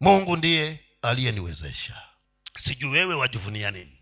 Mungu 0.00 0.36
ndiye 0.36 0.80
aliyeniwezesha. 1.02 2.02
Sijui 2.58 2.90
wewe 2.90 3.14
wajivunia 3.14 3.70
nini 3.70 3.93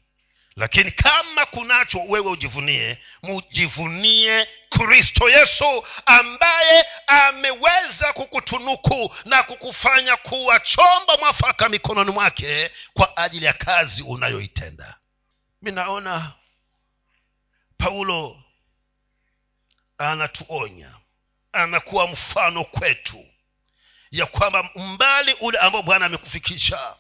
lakini 0.57 0.91
kama 0.91 1.47
kunacho 1.47 1.99
wewe 2.09 2.31
ujivunie. 2.31 2.99
Mujivunie 3.23 4.49
kristo 4.71 5.29
yesu 5.31 5.85
ambaye 6.07 6.85
ameweza 7.07 8.13
kukutunuku 8.13 9.15
na 9.25 9.43
kukufanya 9.43 10.17
kuwa 10.17 10.61
chombo 10.61 11.17
mwafaka 11.21 11.69
mikononi 11.69 12.11
mwake 12.11 12.71
kwa 12.95 13.17
ajili 13.17 13.47
ya 13.47 13.53
kazi 13.53 14.03
unayoitenda. 14.03 14.97
Mi 15.63 15.71
naona 15.73 16.33
paulo 17.79 18.43
anatuonya 19.99 20.91
anakuwa 21.53 22.07
mfano 22.07 22.65
kwetu 22.65 23.27
ya 24.11 24.27
kwamba 24.27 24.71
mbali 24.75 25.33
ule 25.41 25.59
ambao 25.59 25.83
bwana 25.83 26.07
amekufikisha 26.07 26.97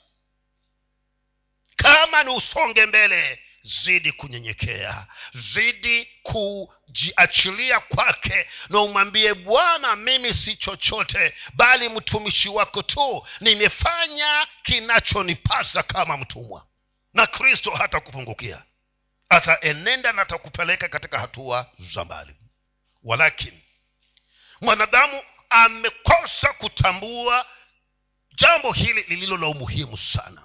kama 1.76 2.22
ni 2.22 2.30
usonge 2.30 2.86
mbele 2.86 3.42
zidi 3.62 4.12
kunyenyekea 4.12 5.06
zidi 5.34 6.08
kujiachilia 6.22 7.80
kwake 7.80 8.48
na 8.68 8.80
umwambie 8.80 9.34
bwana 9.34 9.96
mimi 9.96 10.34
si 10.34 10.56
chochote 10.56 11.34
bali 11.54 11.88
mtumishi 11.88 12.48
wako 12.48 12.82
tu 12.82 13.26
nimefanya 13.40 14.46
kinachonipasa 14.62 15.82
kama 15.82 16.16
mtumwa. 16.16 16.66
Na 17.14 17.26
kristo 17.26 17.70
hatakupungukia. 17.70 18.62
Ataenenda 19.28 20.12
na 20.12 20.22
atakupeleka 20.22 20.88
katika 20.88 21.18
hatua 21.18 21.70
za 21.78 22.04
mbali. 22.04 22.36
Walakini 23.02 23.62
mwanadamu 24.60 25.22
amekosa 25.50 26.52
kutambua 26.52 27.46
jambo 28.34 28.72
hili 28.72 29.02
lililo 29.02 29.36
la 29.36 29.46
umuhimu 29.46 29.96
sana 29.98 30.42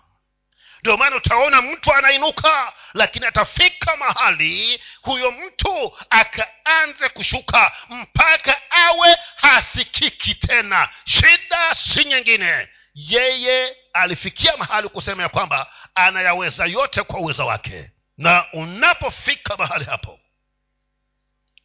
ndio 0.81 0.97
maana 0.97 1.15
utaona 1.15 1.61
mtu 1.61 1.93
anainuka 1.93 2.73
lakini 2.93 3.25
atafika 3.25 3.95
mahali 3.95 4.81
huyo 5.01 5.31
mtu 5.31 5.97
akaanze 6.09 7.09
kushuka 7.09 7.71
mpaka 7.89 8.61
awe 8.71 9.17
hasikiki 9.35 10.35
tena. 10.35 10.89
Shida 11.05 11.75
si 11.75 12.05
nyingine. 12.05 12.67
Yeye 12.93 13.75
alifikia 13.93 14.57
mahali 14.57 14.89
kusema 14.89 15.23
ya 15.23 15.29
kwamba 15.29 15.71
anayaweza 15.95 16.65
yote 16.65 17.03
kwa 17.03 17.19
uwezo 17.19 17.45
wake. 17.47 17.91
Na 18.17 18.45
unapofika 18.53 19.57
mahali 19.57 19.85
hapo 19.85 20.19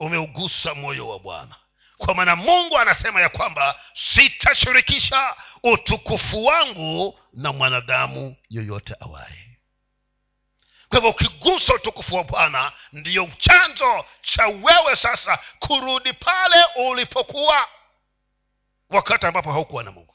umeugusa 0.00 0.74
moyo 0.74 1.08
wa 1.08 1.18
bwana 1.18 1.56
kwa 2.04 2.14
maana 2.14 2.36
mungu 2.36 2.78
anasema 2.78 3.20
ya 3.20 3.28
kwamba 3.28 3.80
sitashirikisha 3.94 5.34
utukufu 5.62 6.44
wangu 6.44 7.18
na 7.32 7.52
mwanadamu 7.52 8.36
yoyote 8.50 8.94
awaye. 9.00 9.58
Kwa 10.88 10.98
hivyo 10.98 11.10
ukigusa 11.10 11.74
utukufu 11.74 12.14
wa 12.14 12.24
bwana 12.24 12.72
ndiyo 12.92 13.30
chanzo 13.38 14.04
cha 14.22 14.46
wewe 14.46 14.96
sasa 14.96 15.38
kurudi 15.58 16.12
pale 16.12 16.64
ulipokuwa. 16.90 17.68
Wakati 18.90 19.26
ambapo 19.26 19.52
haukuwa 19.52 19.82
na 19.84 19.90
mungu 19.92 20.11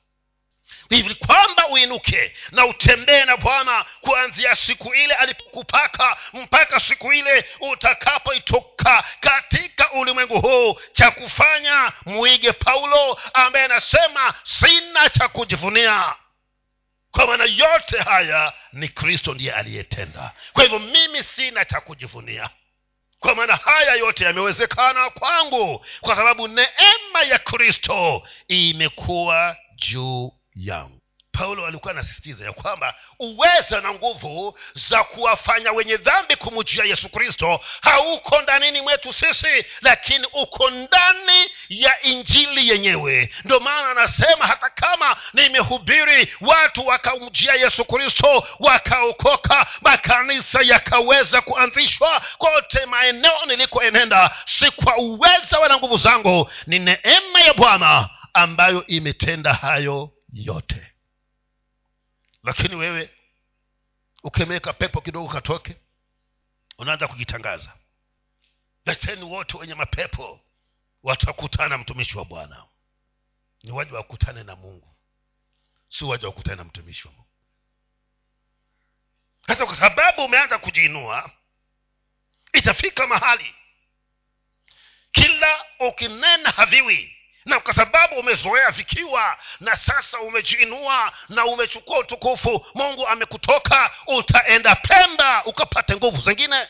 hivi 0.90 1.16
kwamba 1.16 1.68
uinuke 1.68 2.34
na 2.52 2.66
utembee 2.66 3.26
na 3.26 3.38
bwana 3.38 3.86
kuanzia 4.02 4.56
siku 4.56 4.94
ile 4.94 5.14
alipokupaka 5.14 6.18
mpaka 6.34 6.80
siku 6.80 7.14
ile 7.14 7.46
utakapoitoka 7.60 9.04
katika 9.20 9.92
ulimwengu 9.92 10.42
huu. 10.42 10.80
Cha 10.94 11.12
kufanya 11.12 11.92
mwige 12.06 12.52
paulo 12.52 13.20
ambaye 13.34 13.66
anasema 13.66 14.34
sina 14.44 15.10
cha 15.10 15.28
kujivunia. 15.28 16.16
Kwa 17.12 17.28
maana 17.28 17.44
yote 17.46 17.98
haya 18.00 18.54
ni 18.74 18.88
kristo 18.90 19.34
ndiye 19.34 19.54
aliyetenda. 19.54 20.32
Kwa 20.54 20.64
hivyo 20.64 20.80
mimi 20.80 21.24
sina 21.24 21.66
cha 21.66 21.82
kujivunia. 21.82 22.50
Kwa 23.20 23.36
maana 23.36 23.56
haya 23.56 23.96
yote 23.96 24.24
yamewezekana 24.24 25.10
kwangu 25.10 25.86
kwa 26.02 26.16
sababu 26.16 26.48
neema 26.48 27.22
ya 27.30 27.40
kristo 27.40 28.28
imekuwa 28.48 29.58
juu 29.76 30.37
yangu. 30.58 31.02
Paulo 31.32 31.66
alikuwa 31.66 31.94
anasisitiza 31.94 32.46
ya 32.46 32.52
kwamba 32.52 32.94
uweza 33.20 33.82
na 33.82 33.94
nguvu 33.94 34.58
za 34.90 35.04
kuwafanya 35.04 35.72
wenye 35.72 35.98
dhambi 35.98 36.36
kumujia 36.36 36.84
yesu 36.84 37.10
kristo 37.10 37.60
hauko 37.82 38.42
ndanini 38.42 38.82
mwetu 38.82 39.14
sisi 39.14 39.66
lakini 39.82 40.26
uko 40.34 40.70
ndani 40.70 41.52
ya 41.70 42.02
injili 42.02 42.70
yenyewe. 42.70 43.34
Ndio 43.46 43.60
maana 43.60 43.90
anasema 43.90 44.48
hata 44.48 44.70
kama 44.70 45.16
nimehubiri 45.34 46.34
watu 46.42 46.88
wakamjia 46.88 47.54
yesu 47.54 47.86
kristo 47.86 48.48
wakaokoka 48.60 49.68
makanisa 49.82 50.60
yakaweza 50.62 51.42
kuanzishwa 51.42 52.22
kote 52.38 52.86
maeneo 52.86 53.46
nilikoenenda 53.48 54.32
si 54.46 54.72
kwa 54.72 54.98
uweza 54.98 55.60
wala 55.60 55.78
nguvu 55.78 55.98
zangu 55.98 56.52
ni 56.68 56.80
neema 56.80 57.42
ya 57.46 57.54
bwana 57.54 58.10
ambayo 58.34 58.86
imetenda 58.86 59.54
hayo 59.54 60.10
yote. 60.46 60.92
Lakini 62.44 62.76
wewe 62.76 63.14
ukimeweka 64.24 64.74
pepo 64.74 65.02
kidogo 65.02 65.30
katoke 65.30 65.78
unaanza 66.78 67.08
kujitangaza. 67.08 67.74
Leteni 68.86 69.24
wote 69.24 69.58
wenye 69.58 69.76
mapepo 69.76 70.42
watakutana 71.04 71.78
mtumishi 71.78 72.18
wa 72.18 72.26
bwana. 72.26 72.66
Ni 73.64 73.72
waja 73.72 73.94
wakutane 73.94 74.44
na 74.44 74.56
mungu 74.56 74.96
si 75.90 76.06
waja 76.06 76.28
wakutane 76.28 76.56
na 76.56 76.64
mtumishi 76.64 77.08
wa 77.08 77.14
mungu. 77.14 77.30
Hata 79.48 79.66
kwa 79.66 79.76
sababu 79.76 80.26
umeanza 80.26 80.58
kujiinua 80.58 81.32
itafika 82.54 83.08
mahali 83.08 83.56
kila 85.12 85.66
ukinena 85.80 86.52
haviwi 86.52 87.17
na 87.48 87.60
kwa 87.60 87.74
sababu 87.74 88.16
umezoea 88.16 88.72
vikiwa 88.72 89.38
na 89.60 89.76
sasa 89.76 90.20
umejiinua 90.20 91.14
na 91.30 91.46
umechukua 91.46 92.00
utukufu 92.00 92.66
mungu 92.76 93.08
amekutoka 93.08 93.92
utaenda 94.08 94.76
pemba 94.76 95.46
ukapate 95.46 95.96
nguvu 95.96 96.22
zingine. 96.22 96.68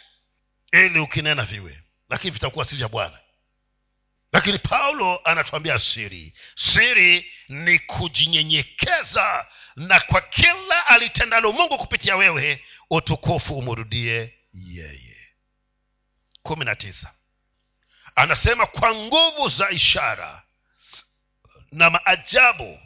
Ili 0.71 0.99
ukinena 0.99 1.43
viwe 1.43 1.83
lakini 2.09 2.31
vitakuwa 2.31 2.65
siri 2.65 2.81
ya 2.81 2.87
bwana. 2.87 3.19
Lakini 4.33 4.57
paulo 4.57 5.21
anatuambia 5.23 5.79
siri. 5.79 6.33
Siri 6.55 7.31
ni 7.49 7.79
kujinyenyekeza 7.79 9.47
na 9.75 9.99
kwa 9.99 10.21
kila 10.21 10.87
alitendalo 10.87 11.51
mungu 11.51 11.77
kupitia 11.77 12.15
wewe 12.15 12.65
utukufu 12.89 13.57
umrudie 13.57 14.33
yeye. 14.53 15.17
Kumi 16.43 16.65
na 16.65 16.75
tisa. 16.75 17.13
Anasema 18.15 18.65
kwa 18.65 18.95
nguvu 18.95 19.49
za 19.49 19.69
ishara 19.69 20.43
na 21.71 21.89
maajabu 21.89 22.79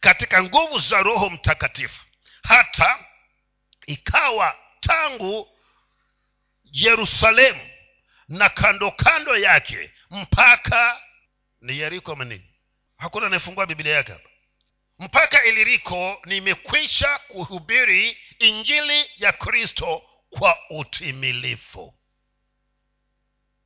katika 0.00 0.42
nguvu 0.42 0.78
za 0.78 1.02
roho 1.02 1.30
mtakatifu. 1.30 2.04
Hata 2.42 3.04
ikawa 3.86 4.58
tangu 4.80 5.58
yerusalemu 6.64 7.70
na 8.28 8.48
kando 8.48 8.90
kando 8.90 9.36
yake 9.36 9.92
mpaka 10.10 11.00
ni 11.60 11.78
yeriko 11.78 12.16
manini 12.16 12.54
hakuna 12.98 13.26
anayefungua 13.26 13.66
biblia 13.66 13.94
yake 13.94 14.12
hapa. 14.12 14.28
Mpaka 14.98 15.44
iliriko 15.44 16.22
nimekwisha 16.24 17.18
kuhubiri 17.18 18.18
injili 18.38 19.10
ya 19.16 19.32
kristo 19.32 20.02
kwa 20.30 20.58
utimilifu. 20.70 21.94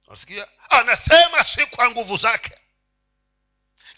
Nasikia 0.09 0.46
anasema 0.70 1.44
si 1.44 1.66
kwa 1.66 1.90
nguvu 1.90 2.16
zake 2.16 2.50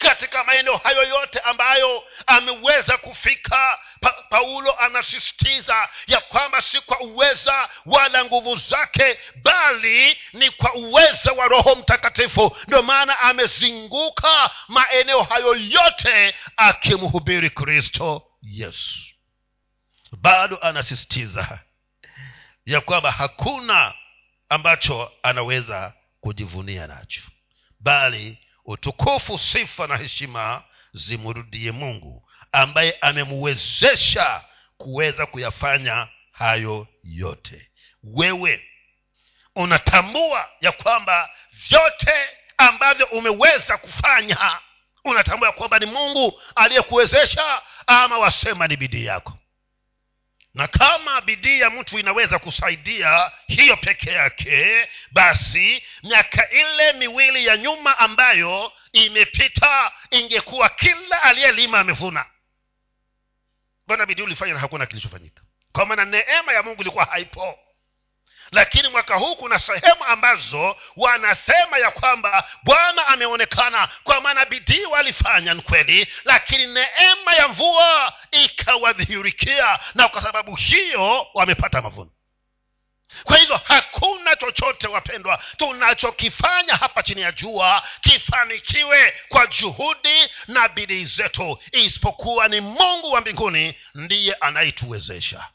katika 0.01 0.43
maeneo 0.43 0.77
hayo 0.77 1.03
yote 1.03 1.39
ambayo 1.39 2.03
ameweza 2.27 2.97
kufika. 2.97 3.79
Pa, 3.99 4.11
paulo 4.11 4.79
anasisitiza 4.79 5.89
ya 6.07 6.21
kwamba 6.21 6.61
si 6.61 6.81
kwa 6.81 6.99
uweza 6.99 7.69
wala 7.85 8.25
nguvu 8.25 8.55
zake 8.55 9.17
bali 9.43 10.17
ni 10.33 10.49
kwa 10.51 10.73
uweza 10.73 11.31
wa 11.31 11.47
roho 11.47 11.75
mtakatifu. 11.75 12.57
Ndio 12.67 12.81
maana 12.81 13.19
amezunguka 13.19 14.51
maeneo 14.67 15.23
hayo 15.23 15.55
yote 15.55 16.35
akimhubiri 16.57 17.49
kristo 17.49 18.27
yesu. 18.41 18.99
Bado 20.11 20.57
anasisitiza 20.57 21.59
ya 22.65 22.81
kwamba 22.81 23.11
hakuna 23.11 23.93
ambacho 24.49 25.11
anaweza 25.23 25.93
kujivunia 26.21 26.87
nacho 26.87 27.21
bali 27.79 28.37
utukufu 28.71 29.39
sifa 29.39 29.87
na 29.87 29.97
heshima 29.97 30.63
zimrudie 30.93 31.71
mungu 31.71 32.29
ambaye 32.51 32.97
amemuwezesha 33.01 34.41
kuweza 34.77 35.25
kuyafanya 35.25 36.07
hayo 36.31 36.87
yote. 37.03 37.67
Wewe 38.03 38.63
unatambua 39.55 40.49
ya 40.61 40.71
kwamba 40.71 41.29
vyote 41.69 42.13
ambavyo 42.57 43.05
umeweza 43.05 43.77
kufanya 43.77 44.59
unatambua 45.05 45.47
ya 45.47 45.53
kwamba 45.53 45.79
ni 45.79 45.85
mungu 45.85 46.41
aliyekuwezesha 46.55 47.61
ama 47.87 48.17
wasema 48.17 48.67
ni 48.67 48.77
bidii 48.77 49.05
yako 49.05 49.37
na 50.53 50.67
kama 50.67 51.21
bidii 51.21 51.59
ya 51.59 51.69
mtu 51.69 51.99
inaweza 51.99 52.39
kusaidia 52.39 53.31
hiyo 53.47 53.77
peke 53.77 54.11
yake 54.11 54.89
basi 55.11 55.83
miaka 56.03 56.49
ile 56.49 56.93
miwili 56.93 57.45
ya 57.45 57.57
nyuma 57.57 57.97
ambayo 57.97 58.71
imepita 58.91 59.91
ingekuwa 60.11 60.69
kila 60.69 61.23
aliyelima 61.23 61.79
amevuna. 61.79 62.25
Mbona 63.85 64.05
bidii 64.05 64.23
ulifanya 64.23 64.53
na 64.53 64.59
hakuna 64.59 64.85
kilichofanyika? 64.85 65.41
Kwa 65.71 65.85
maana 65.85 66.05
neema 66.05 66.53
ya 66.53 66.63
mungu 66.63 66.81
ilikuwa 66.81 67.05
haipo 67.05 67.59
lakini 68.51 68.87
mwaka 68.89 69.15
huu 69.15 69.35
kuna 69.35 69.59
sehemu 69.59 70.03
ambazo 70.07 70.77
wanasema 70.97 71.77
ya 71.77 71.91
kwamba 71.91 72.49
bwana 72.63 73.07
ameonekana 73.07 73.87
kwa 74.03 74.21
maana 74.21 74.45
bidii 74.45 74.85
walifanya 74.85 75.53
ni 75.53 75.61
kweli 75.61 76.07
lakini 76.25 76.67
neema 76.67 77.33
ya 77.37 77.47
mvua 77.47 78.13
ikawadhihirikia 78.31 79.79
na 79.95 80.07
kwa 80.07 80.21
sababu 80.21 80.55
hiyo 80.55 81.27
wamepata 81.33 81.81
mavuno. 81.81 82.11
Kwa 83.23 83.37
hivyo 83.37 83.59
hakuna 83.63 84.35
chochote 84.35 84.87
wapendwa 84.87 85.43
tunachokifanya 85.57 86.75
hapa 86.75 87.03
chini 87.03 87.21
ya 87.21 87.31
jua 87.31 87.83
kifanikiwe 88.01 89.13
kwa 89.29 89.47
juhudi 89.47 90.29
na 90.47 90.67
bidii 90.67 91.05
zetu 91.05 91.59
isipokuwa 91.71 92.47
ni 92.47 92.59
mungu 92.61 93.11
wa 93.11 93.21
mbinguni 93.21 93.75
ndiye 93.95 94.33
anayetuwezesha 94.33 95.47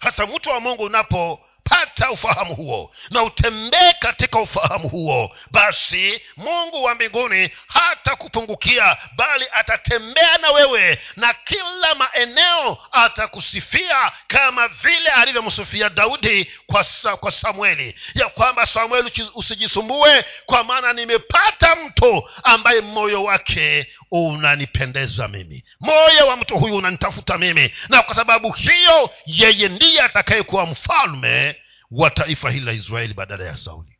hasa 0.00 0.26
mtu 0.26 0.50
wa 0.50 0.60
mungu 0.60 0.82
unapopata 0.82 2.10
ufahamu 2.10 2.54
huo 2.54 2.94
na 3.10 3.22
utembee 3.22 3.92
katika 3.98 4.40
ufahamu 4.40 4.88
huo 4.88 5.36
basi 5.50 6.20
mungu 6.36 6.82
wa 6.84 6.94
mbinguni 6.94 7.50
hatakupungukia 7.66 8.96
bali 9.16 9.46
atatembea 9.52 10.38
na 10.38 10.50
wewe 10.50 10.98
na 11.16 11.34
kila 11.34 11.94
maeneo 11.94 12.78
atakusifia 12.92 14.12
kama 14.26 14.68
vile 14.68 15.08
alivyomsifia 15.10 15.88
daudi 15.88 16.50
kwa, 16.66 16.84
sa, 16.84 17.16
kwa 17.16 17.32
samueli. 17.32 17.94
Ya 18.14 18.28
kwamba 18.28 18.66
samueli 18.66 19.12
usijisumbue 19.34 20.24
kwa 20.46 20.64
maana 20.64 20.92
nimepata 20.92 21.74
mtu 21.76 22.28
ambaye 22.44 22.80
moyo 22.80 23.24
wake 23.24 23.86
unanipendeza 24.10 25.28
mimi. 25.28 25.64
Moyo 25.80 26.26
wa 26.26 26.36
mtu 26.36 26.58
huyu 26.58 26.76
unanitafuta 26.76 27.38
mimi. 27.38 27.74
Na 27.88 28.02
kwa 28.02 28.14
sababu 28.14 28.52
hiyo 28.52 29.10
yeye 29.26 29.68
ndiye 29.68 30.02
atakayekuwa 30.02 30.66
mfalme 30.66 31.56
wa 31.90 32.10
taifa 32.10 32.50
hili 32.50 32.64
la 32.66 32.72
israeli 32.72 33.14
badala 33.14 33.44
ya 33.44 33.56
sauli. 33.56 33.98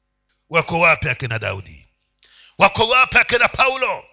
Wako 0.50 0.78
wapi 0.80 1.08
akina 1.08 1.38
daudi? 1.38 1.86
Wako 2.58 2.88
wapi 2.88 3.18
akina 3.18 3.48
paulo? 3.48 4.04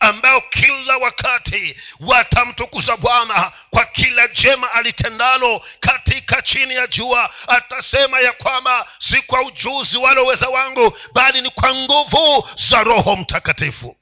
Ambao 0.00 0.40
kila 0.40 0.96
wakati 0.96 1.76
watamtukuza 2.00 2.96
bwana 2.96 3.52
kwa 3.70 3.84
kila 3.84 4.28
jema 4.28 4.72
alitendalo 4.72 5.62
katika 5.80 6.42
chini 6.42 6.74
ya 6.74 6.86
jua. 6.86 7.30
Atasema 7.48 8.20
ya 8.20 8.32
kwamba 8.32 8.86
si 8.98 9.22
kwa 9.22 9.42
ujuzi 9.42 9.96
wala 9.98 10.22
uweza 10.22 10.48
wangu 10.48 10.98
bali 11.12 11.40
ni 11.42 11.50
kwa 11.50 11.74
nguvu 11.74 12.48
za 12.70 12.82
roho 12.82 13.16
mtakatifu 13.16 13.96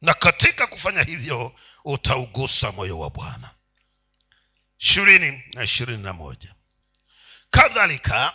na 0.00 0.14
katika 0.14 0.66
kufanya 0.66 1.02
hivyo 1.02 1.54
utaugusa 1.84 2.72
moyo 2.72 2.98
wa 2.98 3.10
bwana. 3.10 3.50
Ishirini 4.78 5.42
na 5.54 5.64
ishirini 5.64 6.02
na 6.02 6.12
moja. 6.12 6.54
Kadhalika 7.50 8.34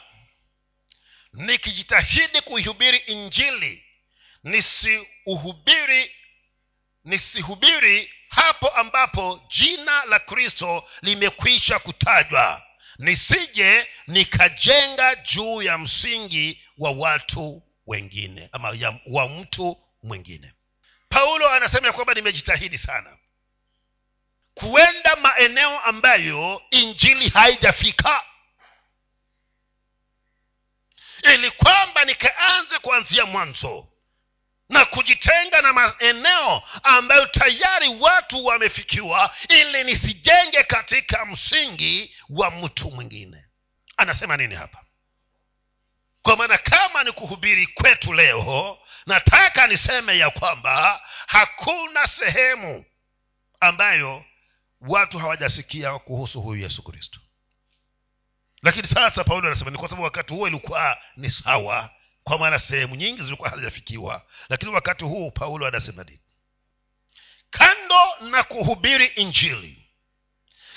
nikijitahidi 1.34 2.42
kuihubiri 2.42 2.98
injili 2.98 3.84
nisiuhubiri 4.44 6.12
nisihubiri 7.04 8.14
hapo 8.30 8.68
ambapo 8.70 9.42
jina 9.50 10.06
la 10.06 10.20
kristo 10.20 10.90
limekwisha 11.02 11.80
kutajwa 11.80 12.62
nisije 12.98 13.88
nikajenga 14.08 15.16
juu 15.16 15.62
ya 15.62 15.78
msingi 15.78 16.62
wa 16.78 16.92
watu 16.92 17.64
wengine 17.88 18.50
ama 18.52 18.70
ya, 18.70 19.00
wa 19.06 19.28
mtu 19.30 19.78
mwingine 20.04 20.54
paulo 21.14 21.50
anasema 21.50 21.88
ya 21.88 21.94
kwamba 21.94 22.14
nimejitahidi 22.14 22.78
sana. 22.78 23.18
Kuenda 24.54 25.16
maeneo 25.16 25.80
ambayo 25.80 26.62
injili 26.72 27.30
haijafika. 27.30 28.24
Ili 31.34 31.52
kwamba 31.52 32.06
nikaanze 32.06 32.80
kuanzia 32.80 33.26
mwanzo 33.26 33.88
na 34.70 34.86
kujitenga 34.86 35.62
na 35.62 35.74
maeneo 35.74 36.62
ambayo 36.84 37.26
tayari 37.26 37.88
watu 37.88 38.46
wamefikiwa 38.46 39.36
ili 39.50 39.84
nisijenge 39.84 40.64
katika 40.64 41.26
msingi 41.26 42.16
wa 42.30 42.52
mtu 42.52 42.92
mwingine. 42.92 43.46
Anasema 43.98 44.38
nini 44.38 44.56
hapa? 44.56 44.84
Kwa 46.22 46.36
maana 46.38 46.58
kama 46.58 47.04
ni 47.04 47.12
kuhubiri 47.12 47.68
kwetu 47.68 48.14
leo 48.14 48.78
nataka 49.06 49.68
niseme 49.68 50.18
ya 50.18 50.30
kwamba 50.30 51.02
hakuna 51.28 52.08
sehemu 52.08 52.86
ambayo 53.60 54.26
watu 54.82 55.18
hawajasikia 55.20 56.00
kuhusu 56.00 56.42
huyu 56.42 56.62
yesu 56.62 56.84
kristo. 56.84 57.20
Lakini 58.62 58.88
sasa 58.88 59.24
paulo 59.24 59.48
anasema 59.48 59.72
ni 59.72 59.78
kwa 59.78 59.90
sababu 59.90 60.04
wakati 60.04 60.34
huo 60.34 60.48
ilikuwa 60.48 60.98
ni 61.18 61.30
sawa 61.30 61.90
kwa 62.24 62.38
maana 62.40 62.60
sehemu 62.60 62.96
nyingi 62.96 63.22
zilikuwa 63.24 63.50
hazijafikiwa. 63.50 64.26
Lakini 64.50 64.72
wakati 64.72 65.04
huu 65.06 65.32
paulo 65.32 65.68
anasema 65.68 66.04
nini? 66.04 66.20
Kando 67.50 68.30
na 68.32 68.44
kuhubiri 68.44 69.06
injili 69.06 69.83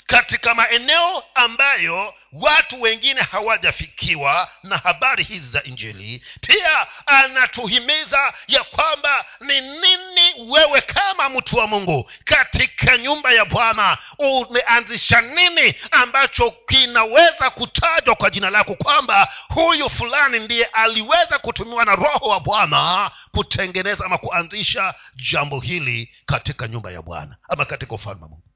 katika 0.07 0.55
maeneo 0.55 1.23
ambayo 1.35 2.13
watu 2.33 2.81
wengine 2.81 3.21
hawajafikiwa 3.21 4.49
na 4.63 4.77
habari 4.77 5.23
hizi 5.23 5.47
za 5.49 5.63
injili 5.63 6.25
pia 6.41 6.87
anatuhimiza 7.05 8.33
ya 8.47 8.63
kwamba 8.63 9.25
ni 9.41 9.61
nini 9.61 10.51
wewe 10.51 10.81
kama 10.81 11.29
mtu 11.29 11.57
wa 11.57 11.67
mungu 11.67 12.11
katika 12.25 12.97
nyumba 12.97 13.31
ya 13.31 13.45
bwana 13.45 13.97
umeanzisha 14.17 15.21
nini 15.21 15.75
ambacho 15.91 16.51
kinaweza 16.51 17.49
kutajwa 17.49 18.15
kwa 18.15 18.29
jina 18.29 18.49
lako 18.49 18.75
kwamba 18.75 19.33
huyu 19.49 19.89
fulani 19.89 20.39
ndiye 20.39 20.65
aliweza 20.65 21.39
kutumiwa 21.39 21.85
na 21.85 21.95
roho 21.95 22.27
wa 22.27 22.39
bwana 22.39 23.11
kutengeneza 23.31 24.05
ama 24.05 24.17
kuanzisha 24.17 24.93
jambo 25.31 25.59
hili 25.59 26.15
katika 26.25 26.67
nyumba 26.67 26.91
ya 26.91 27.01
bwana 27.01 27.37
ama 27.49 27.65
katika 27.65 27.95
ufalme 27.95 28.21
wa 28.21 28.29
mungu 28.29 28.46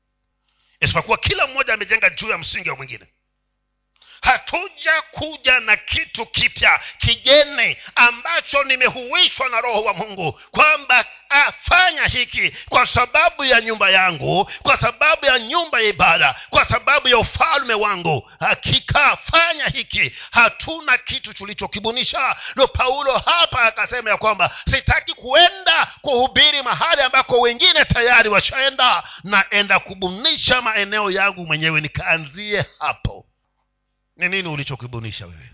isipokuwa 0.81 1.17
kila 1.17 1.47
mmoja 1.47 1.73
amejenga 1.73 2.09
juu 2.09 2.29
ya 2.29 2.37
msingi 2.37 2.69
wa 2.69 2.75
mwingine 2.75 3.07
hatuja 4.21 5.01
kuja 5.11 5.59
na 5.59 5.77
kitu 5.77 6.25
kipya 6.25 6.79
kigeni 6.97 7.77
ambacho 7.95 8.63
nimehuishwa 8.63 9.49
na 9.49 9.61
roho 9.61 9.83
wa 9.83 9.93
mungu 9.93 10.39
kwamba 10.51 11.05
afanya 11.29 12.05
hiki 12.07 12.51
kwa 12.69 12.87
sababu 12.87 13.45
ya 13.45 13.61
nyumba 13.61 13.89
yangu 13.89 14.51
kwa 14.61 14.77
sababu 14.77 15.25
ya 15.25 15.39
nyumba 15.39 15.79
ya 15.79 15.89
ibada 15.89 16.35
kwa 16.49 16.65
sababu 16.65 17.07
ya 17.07 17.17
ufalme 17.17 17.73
wangu. 17.73 18.31
Hakika 18.39 19.17
fanya 19.31 19.65
hiki. 19.65 20.11
Hatuna 20.31 20.97
kitu 20.97 21.33
tulichokibunisha. 21.33 22.35
Ndo 22.55 22.67
paulo 22.67 23.17
hapa 23.17 23.61
akasema 23.63 24.09
ya 24.09 24.17
kwamba 24.17 24.55
sitaki 24.71 25.13
kuenda 25.13 25.87
kuhubiri 26.01 26.61
mahali 26.61 27.01
ambako 27.01 27.39
wengine 27.39 27.85
tayari 27.85 28.29
washaenda. 28.29 29.03
Naenda 29.23 29.79
kubunisha 29.79 30.61
maeneo 30.61 31.11
yangu 31.11 31.45
mwenyewe 31.45 31.81
nikaanzie 31.81 32.65
hapo 32.79 33.25
ni 34.15 34.29
nini 34.29 34.47
ulichokibunisha 34.49 35.25
wewe? 35.25 35.51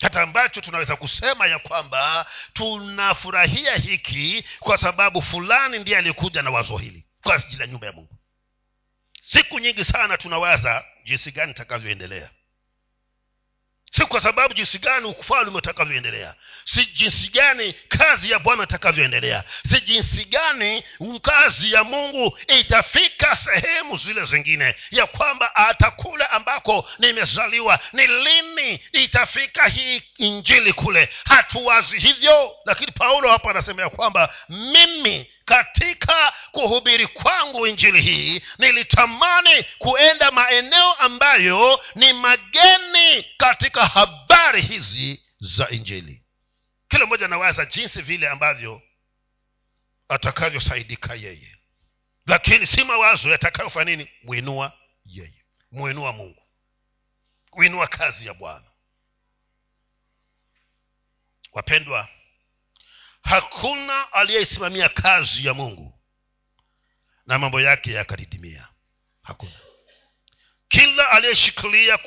Hata 0.00 0.22
ambacho 0.22 0.60
tunaweza 0.60 0.96
kusema 0.96 1.46
ya 1.46 1.58
kwamba 1.58 2.26
tunafurahia 2.52 3.76
hiki 3.76 4.44
kwa 4.60 4.78
sababu 4.78 5.22
fulani 5.22 5.78
ndiye 5.78 5.98
aliyekuja 5.98 6.42
na 6.42 6.50
wazo 6.50 6.76
hili 6.76 7.06
kwa 7.22 7.34
ajili 7.34 7.60
ya 7.60 7.66
nyumba 7.66 7.86
ya 7.86 7.92
mungu. 7.92 8.18
Siku 9.22 9.58
nyingi 9.58 9.84
sana 9.84 10.16
tunawaza 10.16 10.84
jinsi 11.04 11.32
gani 11.32 11.50
itakavyoendelea 11.50 12.30
si 13.96 14.04
kwa 14.06 14.20
sababu 14.22 14.54
jinsi 14.54 14.78
gani 14.78 15.06
ufalme 15.06 15.56
utakavyoendelea 15.56 16.34
si 16.64 16.86
jinsi 16.86 17.28
gani 17.28 17.72
kazi 17.88 18.30
ya 18.30 18.38
bwana 18.38 18.62
itakavyoendelea. 18.62 19.44
Si 19.72 19.80
jinsi 19.80 20.24
gani 20.24 20.84
kazi 21.22 21.72
ya 21.72 21.84
mungu 21.84 22.38
itafika 22.60 23.36
sehemu 23.36 23.96
zile 23.96 24.24
zingine. 24.24 24.74
Ya 24.90 25.06
kwamba 25.06 25.50
hata 25.54 25.90
kule 25.90 26.24
ambako 26.24 26.88
nimezaliwa. 26.98 27.78
Ni 27.92 28.06
lini 28.06 28.80
itafika 28.92 29.66
hii 29.68 30.02
injili 30.16 30.72
kule? 30.72 31.08
Hatuwazi 31.24 31.98
hivyo. 31.98 32.56
Lakini 32.64 32.92
paulo 32.92 33.28
hapa 33.30 33.50
anasema 33.50 33.82
ya 33.82 33.90
kwamba 33.90 34.34
mimi 34.48 35.30
katika 35.44 36.32
kuhubiri 36.52 37.06
kwangu 37.06 37.66
injili 37.66 38.00
hii 38.02 38.42
nilitamani 38.58 39.64
kuenda 39.78 40.30
maeneo 40.30 40.92
ambayo 40.94 41.80
ni 41.94 42.12
mageni 42.12 43.24
katika 43.36 43.86
habari 43.86 44.60
hizi 44.62 45.22
za 45.40 45.68
injili. 45.68 46.22
Kila 46.88 47.06
mmoja 47.06 47.24
anawaza 47.26 47.64
jinsi 47.66 48.02
vile 48.02 48.28
ambavyo 48.28 48.82
atakavyosaidika 50.08 51.14
yeye. 51.14 51.56
Lakini 52.26 52.66
si 52.66 52.84
mawazo 52.84 53.30
yatakayofanya 53.30 53.90
nini? 53.96 54.10
Mwinua 54.22 54.72
yeye. 55.04 55.44
Mwinua 55.72 56.12
mungu. 56.12 56.42
Kuinua 57.50 57.86
kazi 57.86 58.26
ya 58.26 58.34
bwana. 58.34 58.66
Wapendwa 61.52 62.08
hakuna 63.24 64.12
aliyeisimamia 64.12 64.88
kazi 64.88 65.46
ya 65.46 65.54
mungu. 65.54 66.00
Na 67.26 67.38
mambo 67.38 67.60
yake 67.60 67.92
yakadidimia 67.92 68.68
hakuna. 69.22 69.60
Kila 70.68 71.10
aliyeshikilia 71.10 71.98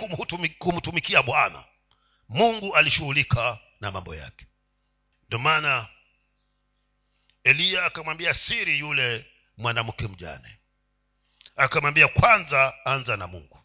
kumtumikia 0.60 1.24
bwana 1.24 1.64
mungu 2.30 2.76
alishughulika 2.76 3.60
na 3.82 3.92
mambo 3.92 4.16
yake. 4.16 4.48
Ndio 5.28 5.40
maana 5.40 5.88
eliya 7.44 7.86
akamwambia 7.86 8.34
siri 8.34 8.80
yule 8.80 9.32
mwanamke 9.58 10.08
mjane. 10.08 10.60
Akamwambia 11.56 12.08
kwanza 12.08 12.74
anza 12.86 13.18
na 13.18 13.28
mungu 13.28 13.60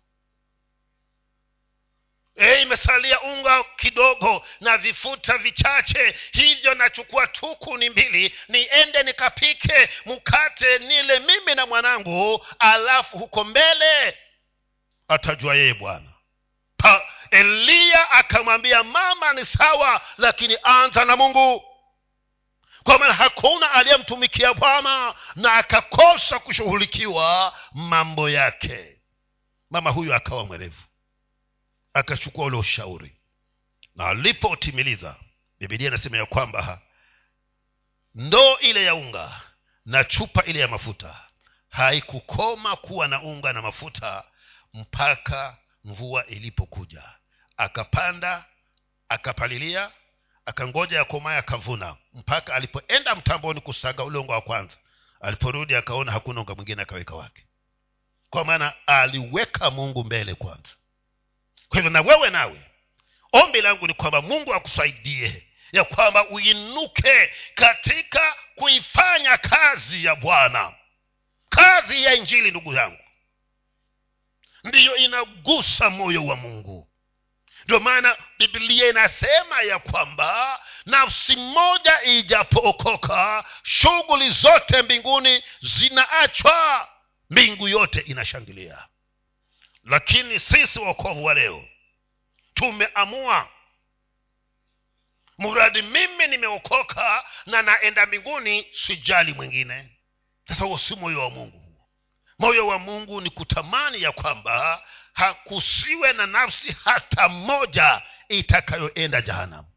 e, 2.37 2.63
imesalia 2.63 3.21
unga 3.21 3.65
kidogo 3.77 4.47
na 4.61 4.79
vifuta 4.79 5.39
vichache. 5.39 6.15
Hivyo 6.33 6.75
nachukua 6.75 7.27
tukuni 7.27 7.91
mbili 7.91 8.35
niende 8.49 9.03
nikapike 9.03 9.89
mkate 10.07 10.79
nile 10.79 11.19
mimi 11.19 11.55
na 11.55 11.67
mwanangu 11.67 12.47
alafu 12.59 13.19
huko 13.19 13.45
mbele 13.45 14.19
atajua 15.09 15.55
yeye 15.55 15.75
bwana. 15.75 16.09
Eliya 17.31 18.11
akamwambia 18.11 18.83
mama 18.83 19.33
ni 19.33 19.47
sawa 19.47 20.01
lakini 20.19 20.57
anza 20.63 21.05
na 21.05 21.17
mungu. 21.17 21.65
Kwa 22.85 22.99
maana 22.99 23.15
hakuna 23.15 23.71
aliyemtumikia 23.73 24.55
bwana 24.55 25.15
na 25.37 25.53
akakosa 25.55 26.39
kushughulikiwa 26.39 27.55
mambo 27.73 28.31
yake. 28.31 28.97
Mama 29.71 29.91
huyu 29.91 30.15
akawa 30.15 30.47
mwerevu 30.47 30.83
akachukua 31.95 32.45
ule 32.47 32.57
ushauri. 32.57 33.17
Na 33.97 34.09
alipotimiliza 34.09 35.17
bibilia 35.61 35.89
inasema 35.89 36.17
ya 36.17 36.27
kwamba 36.27 36.81
ndoo 38.15 38.59
ile 38.59 38.85
ya 38.85 38.95
unga 38.95 39.41
na 39.87 40.05
chupa 40.05 40.45
ile 40.45 40.59
ya 40.61 40.69
mafuta 40.69 41.21
haikukoma 41.69 42.77
kuwa 42.77 43.09
na 43.09 43.23
unga 43.23 43.53
na 43.53 43.63
mafuta 43.63 44.25
mpaka 44.75 45.57
mvua 45.85 46.27
ilipokuja. 46.27 47.03
Akapanda 47.57 48.45
akapalilia 49.09 49.91
akangoja 50.47 50.97
yakomaye 50.99 51.39
akavuna 51.39 51.97
mpaka 52.13 52.55
alipoenda 52.55 53.15
mtamboni 53.15 53.61
kusaga 53.61 54.05
ule 54.05 54.19
unga 54.19 54.33
wa 54.33 54.41
kwanza. 54.41 54.77
Aliporudi 55.21 55.75
akaona 55.75 56.13
hakuna 56.13 56.41
unga 56.41 56.55
mwingine 56.55 56.83
akaweka 56.83 57.15
wake. 57.15 57.47
Kwa 58.31 58.45
maana 58.45 58.75
aliweka 58.87 59.71
mungu 59.71 60.05
mbele 60.05 60.35
kwanza 60.35 60.71
kwa 61.73 61.79
hivyo 61.81 61.91
na 61.91 62.01
wewe 62.01 62.31
nawe 62.31 62.61
ombi 63.33 63.61
langu 63.61 63.87
ni 63.87 63.95
kwamba 63.95 64.23
mungu 64.23 64.55
akusaidie 64.55 65.47
ya 65.73 65.85
kwamba 65.85 66.29
uinuke 66.29 67.33
katika 67.55 68.35
kuifanya 68.55 69.37
kazi 69.37 70.05
ya 70.05 70.15
bwana. 70.15 70.75
Kazi 71.49 72.05
ya 72.05 72.15
injili 72.15 72.51
ndugu 72.51 72.75
yangu 72.75 72.99
ndiyo 74.65 74.97
inagusa 74.97 75.91
moyo 75.91 76.27
wa 76.27 76.37
mungu. 76.37 76.89
Ndio 77.65 77.81
maana 77.81 78.17
bibilia 78.39 78.89
inasema 78.91 79.63
ya 79.63 79.79
kwamba 79.79 80.61
nafsi 80.87 81.37
moja 81.37 82.03
ijapookoka 82.03 83.45
shughuli 83.63 84.31
zote 84.31 84.83
mbinguni 84.83 85.45
zinaachwa. 85.61 86.89
Mbingu 87.31 87.69
yote 87.69 88.01
inashangilia 88.01 88.87
lakini 89.85 90.41
sisi 90.41 90.79
wokovu 90.79 91.25
wa 91.25 91.35
leo 91.35 91.65
tumeamua. 92.55 93.49
Mradi 95.39 95.83
mimi 95.83 96.27
nimeokoka 96.27 97.25
na 97.47 97.63
naenda 97.63 98.07
mbinguni 98.07 98.67
sijali 98.73 99.35
mwingine. 99.35 99.89
Sasa 100.49 100.65
huo 100.65 100.79
si 100.79 100.97
moyo 100.97 101.21
wa 101.21 101.31
mungu 101.31 101.63
moyo 102.43 102.67
wa 102.67 102.79
mungu 102.79 103.21
ni 103.21 103.31
kutamani 103.31 104.03
ya 104.03 104.13
kwamba 104.13 104.83
hakusiwe 105.13 106.13
na 106.13 106.27
nafsi 106.27 106.77
hata 106.85 107.29
moja 107.29 108.03
itakayoenda 108.29 109.23
jahanamu. 109.23 109.69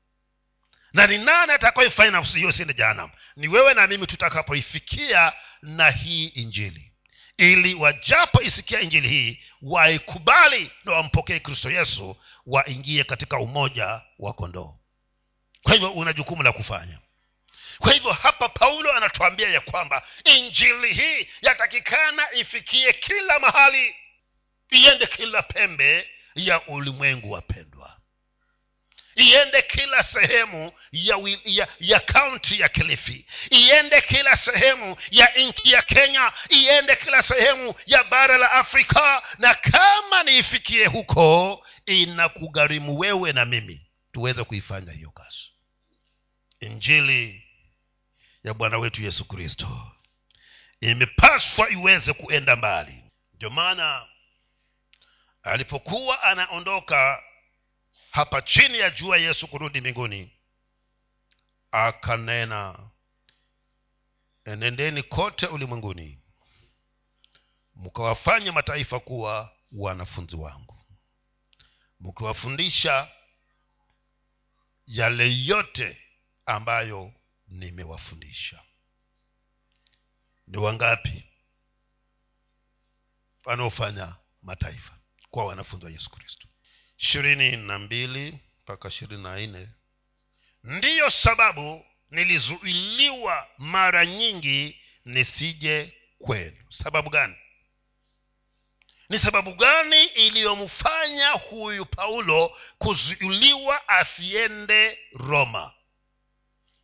Na 0.94 1.08
ni 1.08 1.18
nani 1.18 1.52
atakayoifanya 1.52 2.12
nafsi 2.12 2.38
hiyo 2.38 2.52
siende 2.52 2.74
jahanamu? 2.74 3.12
Ni 3.36 3.48
wewe 3.48 3.74
na 3.74 3.88
mimi 3.88 4.08
tutakapoifikia 4.08 5.34
na 5.62 5.90
hii 5.90 6.26
injili 6.26 6.92
ili 7.38 7.74
wajapo 7.74 8.42
isikia 8.42 8.80
injili 8.82 9.10
hii 9.10 9.40
waikubali 9.62 10.72
na 10.86 10.92
wampokee 10.92 11.40
kristo 11.40 11.72
yesu 11.72 12.18
waingie 12.46 13.04
katika 13.04 13.38
umoja 13.40 14.02
wa 14.20 14.34
kondoo. 14.34 14.76
Kwa 15.64 15.74
hivyo 15.74 15.92
una 15.92 16.14
jukumu 16.14 16.44
la 16.44 16.52
kufanya. 16.52 17.00
Kwa 17.80 17.94
hivyo 17.94 18.12
hapa 18.12 18.50
paulo 18.50 18.94
anatuambia 18.94 19.50
ya 19.50 19.62
kwamba 19.62 20.04
injili 20.24 20.94
hii 20.94 21.28
yatakikana 21.42 22.32
ifikie 22.32 22.94
kila 22.94 23.40
mahali 23.40 23.96
iende 24.70 25.08
kila 25.08 25.42
pembe 25.44 26.10
ya 26.36 26.68
ulimwengu 26.68 27.32
wapendwa 27.32 27.95
iende 29.16 29.62
kila 29.62 30.04
sehemu 30.04 30.72
ya, 30.92 31.18
ya, 31.44 31.68
ya 31.80 32.00
kaunti 32.00 32.60
ya 32.60 32.70
kilifi. 32.70 33.26
Iende 33.50 34.02
kila 34.02 34.38
sehemu 34.38 34.96
ya 35.12 35.28
nchi 35.28 35.72
ya 35.72 35.82
kenya. 35.82 36.32
Iende 36.50 36.96
kila 36.96 37.24
sehemu 37.24 37.74
ya 37.86 38.04
bara 38.04 38.38
la 38.38 38.52
afrika. 38.52 39.24
Na 39.38 39.54
kama 39.56 40.24
niifikie 40.24 40.86
huko 40.86 41.66
inakugharimu 41.86 43.00
wewe 43.00 43.34
na 43.34 43.46
mimi 43.46 43.88
tuweze 44.12 44.44
kuifanya 44.44 44.92
hiyo 44.92 45.12
kazi. 45.12 45.52
Injili 46.60 47.44
ya 48.44 48.54
bwana 48.54 48.78
wetu 48.78 49.02
yesu 49.04 49.26
kristo 49.26 49.92
imepaswa 50.82 51.70
iweze 51.70 52.14
kuenda 52.14 52.56
mbali. 52.56 53.04
Ndio 53.34 53.50
maana 53.50 54.06
alipokuwa 55.44 56.24
anaondoka 56.24 57.24
hapa 58.16 58.42
chini 58.42 58.80
ya 58.80 58.90
jua 58.90 59.18
yesu 59.18 59.48
kurudi 59.48 59.82
mbinguni. 59.82 60.32
Akanena 61.72 62.90
enendeni 64.46 65.04
kote 65.04 65.48
ulimwenguni 65.48 66.20
mkawafanye 67.76 68.52
mataifa 68.52 69.00
kuwa 69.00 69.58
wanafunzi 69.72 70.36
wangu. 70.36 70.86
Mkiwafundisha 72.00 73.12
yale 74.88 75.38
yote 75.46 76.02
ambayo 76.46 77.14
nimewafundisha. 77.48 78.62
Ni 80.48 80.58
wangapi 80.58 81.30
wanaofanya 83.46 84.16
mataifa 84.42 84.98
kuwa 85.32 85.46
wanafunzi 85.46 85.86
wa 85.86 85.92
yesu 85.92 86.10
kristo 86.10 86.48
ishirini 87.00 87.58
na 87.58 87.80
mbili 87.80 88.40
mpaka 88.64 88.88
ishirini 88.88 89.24
na 89.24 89.38
nne. 89.40 89.70
Ndiyo 90.64 91.10
sababu 91.10 91.86
nilizuiliwa 92.12 93.48
mara 93.58 94.06
nyingi 94.06 94.82
nisije 95.06 95.94
kwenu. 96.20 96.58
Sababu 96.70 97.10
gani? 97.10 97.36
Ni 99.10 99.20
sababu 99.20 99.54
gani 99.54 100.04
iliyomfanya 100.06 101.30
huyu 101.30 101.86
paulo 101.86 102.58
kuzuiliwa 102.78 103.88
asiende 103.90 105.00
roma? 105.14 105.74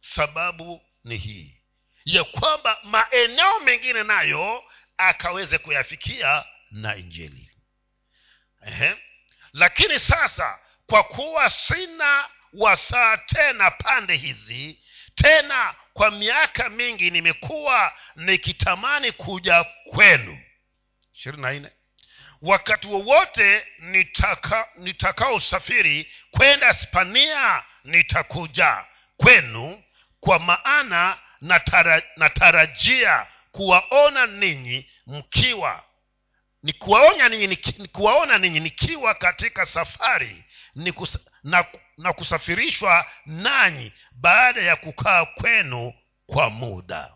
Sababu 0.02 0.82
ni 1.04 1.18
hii 1.18 1.58
ya 2.06 2.24
kwamba 2.24 2.80
maeneo 2.84 3.60
mengine 3.60 4.04
nayo 4.04 4.64
akaweze 4.98 5.58
kuyafikia 5.58 6.46
na 6.72 6.96
injili. 6.96 7.52
Ehe. 8.68 8.96
Lakini 9.54 10.00
sasa 10.00 10.60
kwa 10.88 11.04
kuwa 11.04 11.50
sina 11.50 12.26
wasaa 12.54 13.18
tena 13.18 13.72
pande 13.72 14.16
hizi 14.16 14.80
tena 15.16 15.76
kwa 15.94 16.12
miaka 16.12 16.70
mingi 16.70 17.10
nimekuwa 17.12 17.94
nikitamani 18.16 19.12
kuja 19.12 19.64
kwenu. 19.64 20.40
Ishirini 21.14 21.60
na 21.60 21.70
wakati 22.42 22.88
wowote 22.88 23.68
nitaka 23.80 24.70
nitakaosafiri 24.76 26.12
kwenda 26.32 26.74
spania 26.74 27.64
nitakuja 27.84 28.86
kwenu 29.18 29.84
kwa 30.20 30.40
maana 30.40 31.18
natara, 31.42 32.02
natarajia 32.18 33.28
kuwaona 33.52 34.26
ninyi 34.26 34.90
mkiwa 35.08 35.84
ni 36.64 36.74
kuwaona 37.88 38.38
ninyi 38.38 38.60
nikiwa 38.60 39.14
katika 39.14 39.66
safari 39.66 40.46
ni 40.76 40.92
kus, 40.92 41.20
na, 41.44 41.66
na 41.98 42.14
kusafirishwa 42.14 43.06
nanyi 43.26 43.94
baada 44.12 44.62
ya 44.62 44.76
kukaa 44.76 45.26
kwenu 45.26 45.94
kwa 46.26 46.50
muda. 46.50 47.14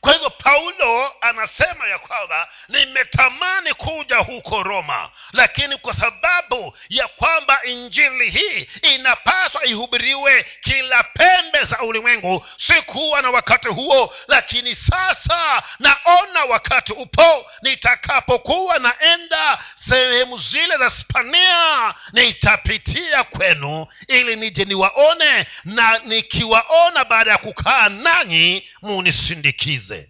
Kwa 0.00 0.12
hivyo 0.12 0.30
paulo 0.30 1.12
anasema 1.20 1.86
ya 1.88 1.98
kwamba 1.98 2.48
nimetamani 2.68 3.74
kuja 3.74 4.16
huko 4.16 4.62
roma 4.62 5.10
lakini 5.32 5.76
kwa 5.76 5.94
sababu 5.94 6.76
ya 6.88 7.08
kwamba 7.08 7.41
injili 7.64 8.30
hii 8.30 8.68
inapaswa 8.94 9.64
ihubiriwe 9.64 10.46
kila 10.60 11.02
pembe 11.02 11.64
za 11.64 11.78
ulimwengu. 11.80 12.46
Sikuwa 12.56 13.22
na 13.22 13.30
wakati 13.30 13.68
huo 13.68 14.14
lakini 14.28 14.74
sasa 14.74 15.62
naona 15.78 16.44
wakati 16.44 16.92
upo. 16.92 17.50
Nitakapokuwa 17.62 18.78
naenda 18.78 19.58
sehemu 19.88 20.38
zile 20.38 20.76
za 20.78 20.90
spania 20.90 21.94
nitapitia 22.12 23.24
kwenu 23.24 23.86
ili 24.08 24.36
nije 24.36 24.64
niwaone 24.64 25.46
na 25.64 25.98
nikiwaona 25.98 27.04
baada 27.04 27.30
ya 27.30 27.38
kukaa 27.38 27.88
nanyi 27.88 28.68
munisindikize. 28.82 30.08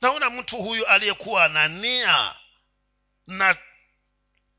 Naona 0.00 0.30
mtu 0.30 0.56
huyu 0.56 0.86
aliyekuwa 0.86 1.48
na 1.48 1.68
nia 1.68 2.34
na 3.26 3.56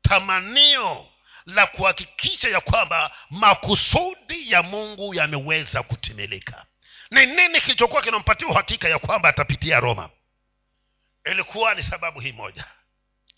tamanio 0.02 1.06
la 1.46 1.66
kuhakikisha 1.66 2.48
ya 2.48 2.60
kwamba 2.60 3.10
makusudi 3.30 4.50
ya 4.52 4.62
mungu 4.62 5.14
yameweza 5.14 5.82
kutimilika. 5.82 6.64
Ni 7.10 7.26
nini 7.26 7.60
kilichokuwa 7.60 8.02
kinampatia 8.02 8.48
uhakika 8.48 8.88
ya 8.88 8.98
kwamba 8.98 9.28
atapitia 9.28 9.80
roma? 9.80 10.10
Ilikuwa 11.24 11.74
ni 11.74 11.82
sababu 11.82 12.20
hii 12.20 12.32
moja 12.32 12.64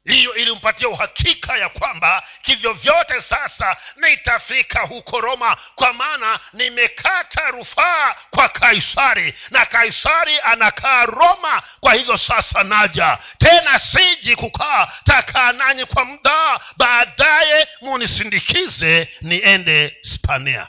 hiyo 0.05 0.35
ilimpatia 0.35 0.89
uhakika 0.89 1.57
ya 1.57 1.69
kwamba 1.69 2.23
kivyovyote 2.43 3.23
sasa 3.23 3.77
nitafika 3.97 4.81
huko 4.81 5.21
roma 5.21 5.57
kwa 5.75 5.93
maana 5.93 6.41
nimekata 6.53 7.51
rufaa 7.51 8.15
kwa 8.31 8.49
kaisari 8.49 9.35
na 9.51 9.67
kaisari 9.67 10.41
anakaa 10.41 11.07
roma 11.07 11.63
kwa 11.81 11.95
hivyo 11.95 12.19
sasa 12.19 12.65
naja. 12.65 13.19
Tena 13.39 13.79
siji 13.79 14.37
kukaa 14.37 14.87
takaa 15.05 15.53
nanyi 15.53 15.85
kwa 15.85 16.05
muda 16.05 16.61
baadaye 16.77 17.69
munisindikize 17.81 19.09
niende 19.21 19.97
spania 20.03 20.69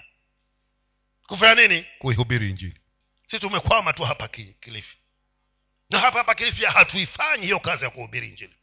kufanya 1.28 1.56
nini? 1.56 1.86
Kuihubiri 2.00 2.50
injili. 2.50 2.80
Si 3.32 3.40
tumekwama 3.40 3.94
tu 3.94 4.04
hapa 4.04 4.28
kilifi. 4.28 4.98
Na 5.90 6.00
hapa 6.00 6.18
hapa 6.18 6.36
kilifi 6.36 6.66
hatuifanyi 6.66 7.44
hiyo 7.44 7.60
kazi 7.60 7.84
ya 7.84 7.90
kuhubiri 7.90 8.28
injili 8.28 8.56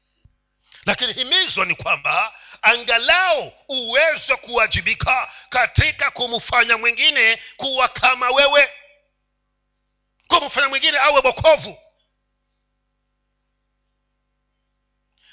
lakini 0.87 1.12
himizo 1.12 1.64
ni 1.64 1.75
kwamba 1.75 2.35
angalau 2.62 3.53
uweze 3.68 4.37
kuwajibika 4.37 5.31
katika 5.49 6.11
kumfanya 6.11 6.79
mwingine 6.79 7.42
kuwa 7.57 7.88
kama 7.88 8.31
wewe. 8.31 8.71
Kumfanya 10.29 10.68
mwingine 10.68 10.99
awe 10.99 11.23
bokovu. 11.23 11.79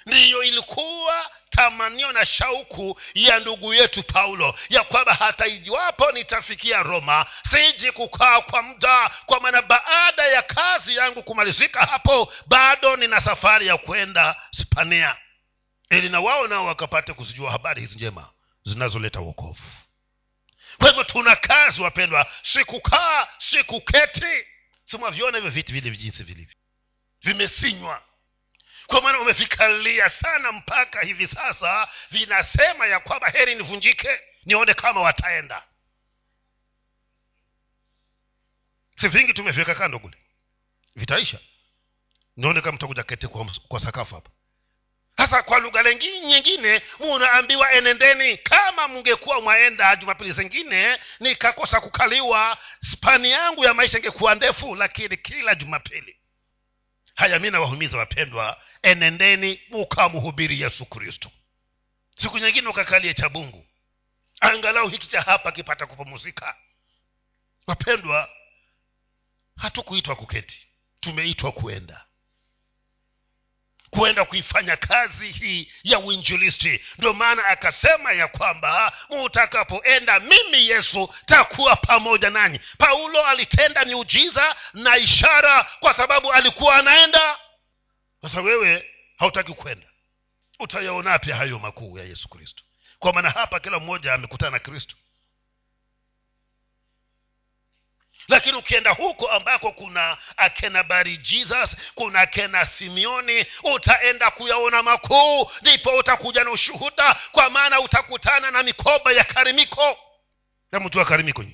Ndiyo 0.06 0.44
ilikuwa 0.44 1.32
tamanio 1.50 2.12
na 2.12 2.26
shauku 2.26 3.02
ya 3.14 3.40
ndugu 3.40 3.74
yetu 3.74 4.04
paulo 4.04 4.56
ya 4.70 4.84
kwamba 4.84 5.14
hata 5.14 5.48
ijiwapo 5.48 6.12
nitafikia 6.12 6.84
roma 6.84 7.26
siji 7.52 7.92
kukaa 7.92 8.42
kwa 8.42 8.62
muda 8.62 9.12
kwa 9.26 9.40
maana 9.40 9.62
baada 9.62 10.24
ya 10.28 10.42
kazi 10.42 10.96
yangu 10.96 11.24
kumalizika 11.24 11.80
hapo 11.86 12.34
bado 12.48 12.96
nina 12.96 13.22
safari 13.22 13.68
ya 13.68 13.78
kwenda 13.78 14.36
spania 14.52 15.16
ili 15.90 16.10
na 16.10 16.20
wao 16.20 16.48
nao 16.48 16.66
wakapate 16.66 17.14
kuzijua 17.14 17.52
habari 17.52 17.82
hizi 17.82 17.96
njema 17.96 18.30
zinazoleta 18.64 19.20
uokovu 19.22 19.64
kwa 20.78 20.88
hivyo 20.88 21.04
tuna 21.04 21.36
kazi 21.36 21.82
wapendwa. 21.82 22.32
Sikukaa 22.44 23.28
sikuketi. 23.38 24.48
Simwaviona 24.86 25.38
hivyo 25.38 25.52
viti 25.52 25.74
vile 25.74 25.98
jinsi 25.98 26.24
vilivyo. 26.24 26.56
Vimesinywa 27.22 28.04
kwa 28.88 29.02
maana 29.02 29.20
umevikalia 29.20 30.10
sana 30.10 30.52
mpaka 30.52 31.02
hivi 31.02 31.28
sasa 31.28 31.88
vinasema 32.12 32.86
ya 32.88 33.00
kwamba 33.00 33.30
heri 33.30 33.56
nivunjike 33.56 34.20
nione 34.46 34.74
kama 34.74 35.02
wataenda. 35.02 35.64
Si 39.02 39.08
vingi 39.08 39.34
tumeviweka 39.34 39.76
kando 39.76 40.00
kule. 40.00 40.18
Vitaisha. 40.96 41.40
Nione 42.38 42.62
kama 42.62 42.76
mtakuja 42.76 43.04
keti 43.04 43.28
kwa, 43.28 43.52
kwa 43.68 43.80
sakafu 43.80 44.16
hapa 44.16 44.30
sasa 45.20 45.44
kwa 45.44 45.60
lugha 45.60 45.84
nyingine 45.94 46.82
munaambiwa 47.00 47.72
enendeni. 47.74 48.38
Kama 48.38 48.88
mngekuwa 48.88 49.42
mwaenda 49.42 49.96
jumapili 49.96 50.32
zingine 50.34 51.00
nikakosa 51.20 51.82
kukaliwa. 51.82 52.58
Spani 52.92 53.32
yangu 53.32 53.66
ya 53.66 53.74
maisha 53.74 53.98
ingekuwa 53.98 54.36
ndefu 54.36 54.76
lakini 54.76 55.18
kila 55.18 55.56
jumapili. 55.56 56.16
Haya 57.16 57.40
mi 57.40 57.52
nawahumiza 57.52 57.98
wapendwa 57.98 58.62
enendeni 58.82 59.62
mukamhubiri 59.70 60.62
yesu 60.62 60.86
kristo. 60.86 61.32
Siku 62.16 62.40
nyingine 62.40 62.68
ukakalie 62.68 63.14
cha 63.14 63.30
bungu 63.30 63.66
angalau 64.40 64.90
hiki 64.90 65.08
cha 65.08 65.22
hapa 65.22 65.52
kipata 65.52 65.86
kupumuzika 65.86 66.56
wapendwa 67.68 68.30
hatukuitwa 69.58 70.16
kuketi 70.16 70.68
tumeitwa 71.00 71.52
kuenda 71.52 72.06
kuenda 73.90 74.26
kuifanya 74.26 74.78
kazi 74.78 75.32
hii 75.32 75.72
ya 75.84 76.00
uinjilisti. 76.00 76.82
Ndio 76.98 77.14
maana 77.14 77.46
akasema 77.46 78.12
ya 78.12 78.28
kwamba 78.28 78.92
mutakapoenda 79.10 80.20
mimi 80.20 80.68
yesu 80.70 81.14
takuwa 81.26 81.76
pamoja 81.76 82.30
nanyi. 82.30 82.60
Paulo 82.78 83.26
alitenda 83.26 83.86
miujiza 83.86 84.56
na 84.74 84.98
ishara 84.98 85.64
kwa 85.80 85.94
sababu 85.94 86.34
alikuwa 86.34 86.76
anaenda. 86.76 87.38
Sasa 88.22 88.42
wewe 88.42 88.92
hautaki 89.18 89.54
kwenda. 89.54 89.88
Utayaona 90.60 91.20
pia 91.20 91.36
hayo 91.36 91.60
makuu 91.60 91.98
ya 91.98 92.04
yesu 92.06 92.30
kristo. 92.30 92.64
Kwa 93.00 93.14
maana 93.14 93.30
hapa 93.30 93.60
kila 93.60 93.80
mmoja 93.80 94.14
amekutana 94.14 94.52
na 94.52 94.60
kristo 94.60 94.96
lakini 98.30 98.58
ukienda 98.58 98.92
huko 98.92 99.28
ambako 99.28 99.72
kuna 99.72 100.18
akena 100.38 100.84
bari 100.84 101.18
jesus 101.18 101.76
kuna 101.96 102.20
akena 102.20 102.66
simeoni 102.66 103.46
utaenda 103.64 104.32
kuyaona 104.32 104.84
makuu 104.84 105.52
ndipo 105.62 105.90
utakuja 105.96 106.44
na 106.44 106.52
ushuhuda 106.52 107.16
kwa 107.32 107.50
maana 107.50 107.80
utakutana 107.80 108.52
na 108.52 108.64
mikoba 108.64 109.12
ya 109.12 109.24
karimiko. 109.24 109.98
Na 110.72 110.80
mtu 110.80 110.98
wa 110.98 111.06
karimiko 111.06 111.46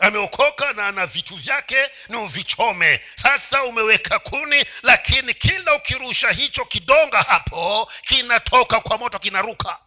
ameokoka 0.00 0.72
na 0.72 0.86
ana 0.86 1.06
vitu 1.06 1.36
vyake 1.36 1.90
ni 2.08 2.16
uvichome. 2.16 3.00
Sasa 3.22 3.64
umeweka 3.64 4.18
kuni 4.18 4.64
lakini 4.82 5.34
kila 5.34 5.74
ukirusha 5.74 6.30
hicho 6.30 6.64
kidonga 6.64 7.18
hapo 7.22 7.92
kinatoka 8.06 8.80
kwa 8.80 8.98
moto 8.98 9.18
kinaruka 9.18 9.78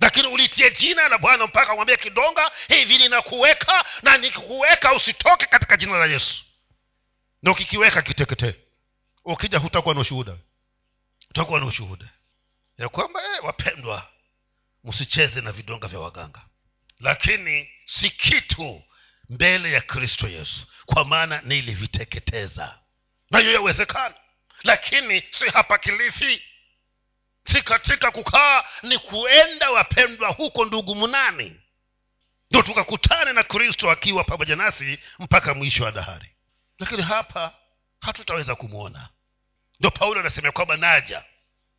lakini 0.00 0.28
ulitie 0.28 0.70
jina 0.70 1.08
la 1.08 1.18
bwana 1.18 1.46
mpaka 1.46 1.72
umwambie 1.72 1.96
kidonga 1.96 2.50
hivi 2.68 2.98
ninakuweka 2.98 3.84
na 4.02 4.18
nikikuweka 4.18 4.92
usitoke 4.92 5.46
katika 5.46 5.76
jina 5.76 5.98
la 5.98 6.06
yesu. 6.06 6.44
Na 7.42 7.50
ukikiweka 7.50 8.02
kiteketee 8.02 8.54
ukija 9.24 9.58
hutakuwa 9.58 9.94
na 9.94 10.00
ushuhuda. 10.00 10.36
Utakuwa 11.30 11.60
na 11.60 11.66
ushuhuda. 11.66 12.08
Ya 12.78 12.88
kwamba 12.88 13.22
eh, 13.22 13.44
wapendwa 13.44 14.06
msicheze 14.84 15.40
na 15.40 15.52
vidonga 15.52 15.88
vya 15.88 16.00
waganga. 16.00 16.44
Lakini 17.00 17.70
si 17.86 18.10
kitu 18.10 18.82
mbele 19.28 19.72
ya 19.72 19.80
kristo 19.80 20.28
yesu 20.28 20.66
kwa 20.86 21.04
maana 21.04 21.40
niliviteketeza. 21.44 22.80
Na 23.30 23.38
hiyo 23.38 23.52
yawezekana. 23.52 24.14
Lakini 24.62 25.22
si 25.30 25.48
hapa 25.48 25.78
kilifi 25.78 26.42
si 27.52 27.62
kukaa 28.12 28.64
ni 28.82 28.98
kuenda 28.98 29.70
wapendwa 29.70 30.28
huko 30.28 30.64
ndugu 30.64 30.94
munani. 30.94 31.60
Ndo 32.50 32.62
tukakutane 32.62 33.32
na 33.32 33.42
kristo 33.42 33.90
akiwa 33.90 34.24
pamoja 34.24 34.56
nasi 34.56 34.98
mpaka 35.18 35.54
mwisho 35.54 35.84
wa 35.84 35.92
dahari. 35.92 36.30
Lakini 36.78 37.02
hapa 37.02 37.54
hatutaweza 38.00 38.54
kumwona 38.54 39.08
ndo 39.80 39.90
paulo 39.90 40.20
anasema 40.20 40.52
kwamba 40.52 40.76
naja 40.76 41.24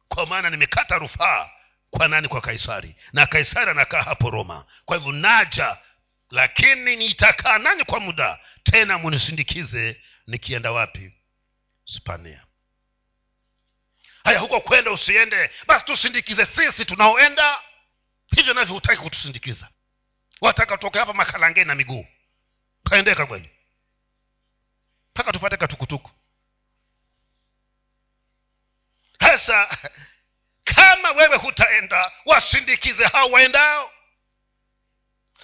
kwa 0.07 0.25
maana 0.25 0.49
nimekata 0.49 0.97
rufaa 0.97 1.49
kwa 1.89 2.07
nani? 2.07 2.27
Kwa 2.27 2.41
kaisari. 2.41 2.95
Na 3.13 3.25
kaisari 3.25 3.71
anakaa 3.71 4.01
hapo 4.01 4.29
roma. 4.29 4.65
Kwa 4.85 4.97
hivyo 4.97 5.11
naja 5.11 5.77
lakini 6.29 6.95
nitakaa 6.95 7.57
nani 7.57 7.83
kwa 7.83 7.99
muda? 7.99 8.39
Tena 8.63 8.97
munisindikize 8.97 10.01
nikienda 10.27 10.71
wapi? 10.71 11.13
Spania 11.85 12.43
haya 14.23 14.39
huko 14.39 14.61
kwenda 14.61 14.91
usiende. 14.91 15.51
Basi 15.67 15.85
tusindikize 15.85 16.45
sisi 16.45 16.85
tunaoenda. 16.85 17.61
Hivyo 18.35 18.53
navyo 18.53 18.73
hutaki 18.75 19.01
kutusindikiza. 19.01 19.69
Wataka 20.41 20.75
utoke 20.75 20.99
hapa 20.99 21.13
makalangeni 21.13 21.67
na 21.67 21.75
miguu. 21.75 22.05
Kaendeka 22.83 23.25
kweli. 23.25 23.51
Mpaka 25.11 25.31
tupate 25.31 25.57
katukutuku. 25.57 26.11
Hasa 29.19 29.77
kama 30.75 31.11
wewe 31.11 31.35
hutaenda 31.35 32.11
wasindikize 32.25 33.05
hao 33.05 33.29
waendao 33.31 33.91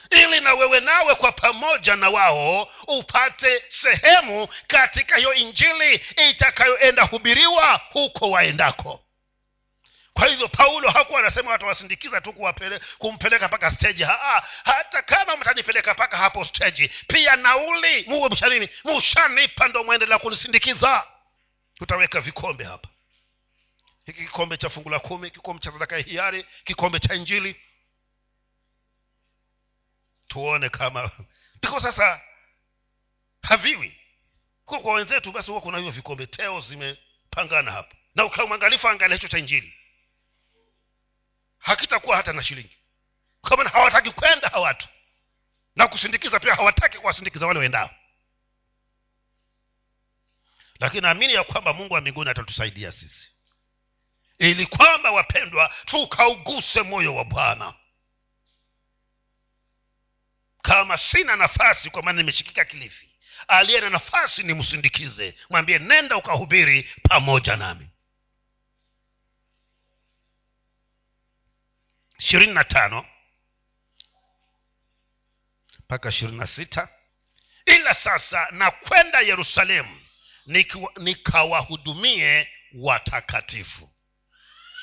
ili 0.10 0.40
na 0.40 0.54
wewe 0.54 0.80
nawe 0.80 1.16
kwa 1.16 1.32
pamoja 1.32 1.96
na 1.96 2.10
wao 2.10 2.72
upate 2.88 3.64
sehemu 3.70 4.48
katika 4.68 5.18
hiyo 5.18 5.34
injili 5.34 6.02
itakayoenda 6.30 7.04
hubiriwa 7.04 7.82
huko 7.92 8.30
waendako. 8.30 9.02
Kwa 10.14 10.28
hivyo 10.28 10.48
paulo 10.48 10.90
hakuwa 10.90 11.20
anasema 11.20 11.52
watawasindikiza 11.52 12.22
tu 12.22 12.34
kumpeleka 12.98 13.48
mpaka 13.48 13.72
steji 13.72 14.04
Haa, 14.04 14.44
hata 14.64 15.02
kama 15.02 15.36
mtanipeleka 15.36 15.94
mpaka 15.94 16.18
hapo 16.18 16.46
steji 16.46 16.92
pia 17.08 17.36
nauli 17.36 18.04
muwe 18.08 18.30
mshanini 18.30 18.70
mushanipa 18.84 19.68
ndo 19.68 19.84
mwendelea 19.84 20.20
kunisindikiza. 20.20 21.04
Tutaweka 21.78 22.22
vikombe 22.22 22.64
hapa. 22.64 22.90
Hiki 24.06 24.22
kikombe 24.26 24.58
cha 24.58 24.70
fungu 24.70 24.90
la 24.90 25.00
kumi 25.00 25.30
kikombe 25.32 25.64
cha 25.64 25.72
sadaka 25.72 25.96
ya 25.98 26.02
hiari 26.04 26.46
kikombe 26.64 27.00
cha 27.00 27.14
injili 27.14 27.62
tuone 30.36 30.70
kama 30.70 31.12
ndiko 31.58 31.80
sasa. 31.80 32.22
Haviwi. 33.42 33.98
Kwa 34.66 34.80
kwa 34.80 34.94
wenzetu 34.94 35.32
basi 35.32 35.48
huwa 35.48 35.62
kuna 35.62 35.78
hivyo 35.78 35.92
vikombe 35.92 36.28
teo 36.28 36.60
zimepangana 36.62 37.72
hapo. 37.72 37.96
Na 38.16 38.26
ukawa 38.26 38.56
angalia 38.56 39.16
hicho 39.16 39.28
cha 39.28 39.38
injili. 39.38 39.74
Hakitakuwa 41.58 42.18
hata 42.18 42.34
na 42.34 42.44
shilingi. 42.44 42.78
Kama 43.44 43.70
hawataki 43.70 44.12
kwenda 44.12 44.48
hawatu 44.48 44.88
na 45.76 45.88
kusindikiza 45.88 46.40
pia 46.40 46.56
hawataki 46.56 46.98
kuwasindikiza 46.98 47.48
wale 47.48 47.60
waendao. 47.60 47.90
Lakini 50.80 51.02
naamini 51.02 51.34
ya 51.34 51.44
kwamba 51.44 51.74
mungu 51.74 51.94
wa 51.94 52.02
mbinguni 52.02 52.30
atatusaidia 52.30 52.92
sisi. 52.92 53.32
Ili 54.40 54.66
kwamba 54.66 55.12
wapendwa 55.12 55.74
tukauguse 55.86 56.82
moyo 56.82 57.16
wa 57.16 57.26
bwana 57.26 57.74
kama 60.66 60.98
sina 60.98 61.36
nafasi 61.36 61.90
kwa 61.90 62.04
maana 62.04 62.18
nimeshikika 62.18 62.66
kilifi 62.66 63.10
aliye 63.48 63.82
na 63.82 63.90
nafasi 63.90 64.44
nimsindikize. 64.44 65.36
Mwambie 65.50 65.80
nenda 65.80 66.18
ukahubiri 66.18 66.84
pamoja 67.10 67.56
nami. 67.56 67.90
Ishirini 72.20 72.54
na 72.54 72.64
tano 72.64 73.06
mpaka 75.80 76.10
ishirini 76.10 76.38
na 76.38 76.48
sita. 76.48 76.90
Ila 77.66 77.94
sasa 77.94 78.48
nakwenda 78.52 79.20
yerusalemu 79.22 80.02
nikawahudumie 80.98 82.50
watakatifu. 82.74 83.92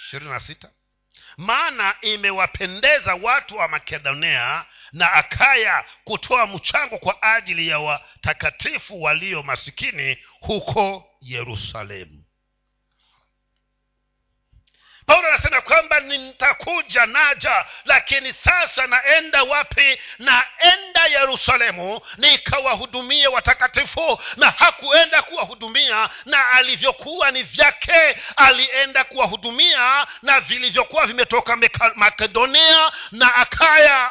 Ishirini 0.07 0.31
na 0.31 0.41
sita 0.41 0.71
maana 1.37 1.95
imewapendeza 2.01 3.15
watu 3.15 3.57
wa 3.57 3.69
makedonia 3.69 4.65
na 4.93 5.13
akaya 5.13 5.85
kutoa 6.05 6.47
mchango 6.47 6.99
kwa 6.99 7.23
ajili 7.23 7.69
ya 7.69 7.79
watakatifu 7.79 9.03
walio 9.03 9.43
masikini 9.43 10.19
huko 10.41 11.09
yerusalemu 11.21 12.22
paulo 15.07 15.29
anasema 15.29 15.61
kwamba 15.61 16.01
nitakuja 16.01 17.07
naja 17.07 17.65
lakini 17.85 18.33
sasa 18.33 18.87
naenda 18.87 19.43
wapi? 19.43 19.99
Naenda 20.19 21.07
yerusalemu 21.07 22.01
nikawahudumie 22.19 23.27
watakatifu 23.27 24.21
na 24.37 24.51
hakuenda 24.51 25.23
kuwahudumia 25.23 26.09
na 26.25 26.49
alivyokuwa 26.51 27.31
ni 27.31 27.43
vyake 27.43 28.17
alienda 28.37 29.05
kuwahudumia 29.05 30.07
na 30.23 30.41
vilivyokuwa 30.41 31.07
vimetoka 31.07 31.57
makedonia 31.95 32.93
na 33.13 33.35
akaya 33.35 34.11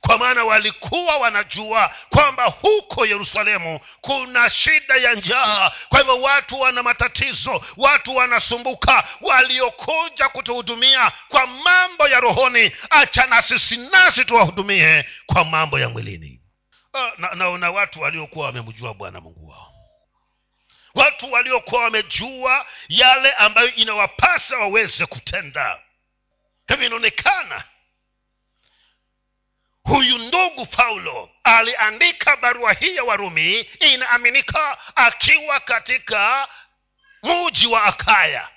kwa 0.00 0.18
maana 0.18 0.44
walikuwa 0.44 1.16
wanajua 1.16 1.94
kwamba 2.10 2.44
huko 2.44 3.06
yerusalemu 3.06 3.80
kuna 4.00 4.50
shida 4.50 4.96
ya 4.96 5.14
njaa. 5.14 5.72
Kwa 5.88 5.98
hivyo 5.98 6.20
watu 6.20 6.60
wana 6.60 6.82
matatizo 6.82 7.64
watu 7.76 8.16
wanasumbuka. 8.16 9.04
Waliokuja 9.20 10.28
kutuhudumia 10.28 11.12
kwa 11.28 11.46
mambo 11.46 12.08
ya 12.08 12.20
rohoni 12.20 12.72
acha 12.90 13.26
na 13.26 13.42
sisi 13.42 13.76
nasi 13.76 14.24
tuwahudumie 14.24 15.04
kwa 15.26 15.44
mambo 15.44 15.78
ya 15.78 15.88
mwilini. 15.88 16.40
Naona 16.94 17.34
na, 17.34 17.34
na, 17.50 17.58
na 17.58 17.70
watu 17.70 18.00
waliokuwa 18.00 18.46
wamemjua 18.46 18.94
bwana 18.94 19.20
mungu 19.20 19.48
wao. 19.48 19.72
Watu 20.94 21.32
waliokuwa 21.32 21.82
wamejua 21.82 22.66
yale 22.88 23.32
ambayo 23.32 23.74
inawapasa 23.74 24.56
waweze 24.58 25.06
kutenda. 25.06 25.80
Hivyo 26.68 26.86
inaonekana 26.86 27.64
huyu 29.90 30.18
ndugu 30.18 30.66
paulo 30.66 31.30
aliandika 31.44 32.36
barua 32.36 32.72
hii 32.72 32.96
ya 32.96 33.04
warumi 33.04 33.60
inaaminika 33.80 34.78
akiwa 34.96 35.60
katika 35.60 36.48
muji 37.22 37.66
wa 37.66 37.84
akaya 37.84 38.48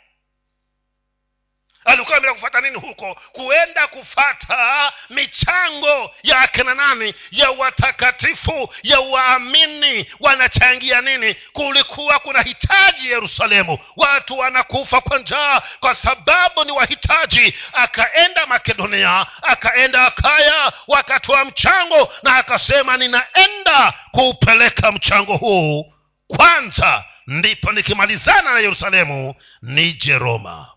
alikuwa 1.85 2.17
ameenda 2.17 2.33
kufata 2.33 2.61
nini 2.61 2.79
huko? 2.79 3.17
Kuenda 3.31 3.87
kufata 3.87 4.91
michango 5.09 6.11
ya 6.23 6.39
akina 6.41 6.75
nani? 6.75 7.13
Ya 7.31 7.49
watakatifu 7.51 8.73
ya 8.83 8.99
waamini. 8.99 10.05
Wanachangia 10.19 11.01
nini? 11.01 11.35
Kulikuwa 11.53 12.19
kuna 12.19 12.41
hitaji 12.41 13.09
yerusalemu. 13.09 13.77
Watu 13.95 14.37
wanakufa 14.39 15.01
kwa 15.01 15.19
njaa 15.19 15.61
kwa 15.79 15.95
sababu 15.95 16.63
ni 16.63 16.71
wahitaji. 16.71 17.53
Akaenda 17.73 18.45
makedonia 18.45 19.25
akaenda 19.41 20.05
akaya 20.07 20.71
wakatoa 20.87 21.45
mchango 21.45 22.13
na 22.23 22.35
akasema 22.35 22.97
ninaenda 22.97 23.93
kuupeleka 24.11 24.91
mchango 24.91 25.37
huu. 25.37 25.93
Kwanza 26.27 27.03
ndipo 27.27 27.71
nikimalizana 27.71 28.53
na 28.53 28.59
yerusalemu 28.59 29.35
nije 29.61 30.17
roma 30.17 30.67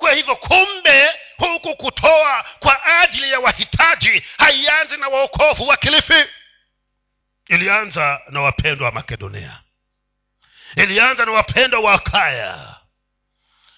kwa 0.00 0.12
hivyo 0.12 0.36
kumbe 0.36 1.10
huku 1.36 1.76
kutoa 1.76 2.44
kwa 2.60 2.84
ajili 3.00 3.30
ya 3.32 3.40
wahitaji 3.40 4.22
haianzi 4.38 4.96
na 4.96 5.08
waokovu 5.08 5.68
wa 5.68 5.76
kilifi. 5.76 6.24
Ilianza 7.48 8.20
na 8.28 8.40
wapendwa 8.40 8.86
wa 8.86 8.92
makedonia. 8.92 9.60
Ilianza 10.76 11.24
na 11.24 11.30
wapendwa 11.32 11.80
wa 11.80 11.92
akaya. 11.94 12.76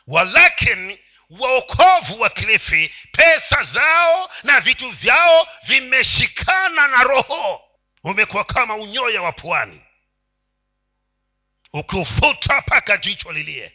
Walakini 0.07 1.01
waokovu 1.31 2.21
wa 2.21 2.31
kilifi 2.31 2.95
pesa 3.13 3.63
zao 3.65 4.31
na 4.43 4.61
vitu 4.61 4.91
vyao 4.91 5.49
vimeshikana 5.63 6.87
na 6.89 7.03
roho. 7.03 7.61
Umekuwa 8.05 8.45
kama 8.45 8.75
unyoya 8.77 9.23
wa 9.23 9.33
pwani. 9.33 9.81
Ukiufuta 11.73 12.61
mpaka 12.61 12.97
jicho 12.97 13.33
lilie 13.33 13.73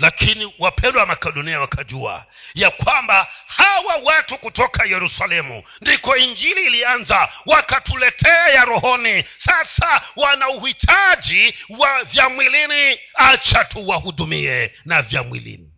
lakini 0.00 0.54
wapendwa 0.58 1.00
wa 1.00 1.06
makedonia 1.06 1.60
wakajua 1.60 2.26
ya 2.54 2.70
kwamba 2.70 3.28
hawa 3.46 3.96
watu 3.96 4.38
kutoka 4.38 4.84
yerusalemu 4.84 5.62
ndiko 5.80 6.16
injili 6.16 6.64
ilianza 6.66 7.28
wakatuletea 7.46 8.48
ya 8.48 8.64
rohoni. 8.64 9.24
Sasa 9.38 10.02
wana 10.16 10.48
uhitaji 10.48 11.54
wa 11.68 12.04
vya 12.04 12.28
mwilini. 12.28 12.98
Acha 13.14 13.64
tuwahudumie 13.64 14.72
na 14.84 15.02
vya 15.02 15.22
mwilini. 15.22 15.72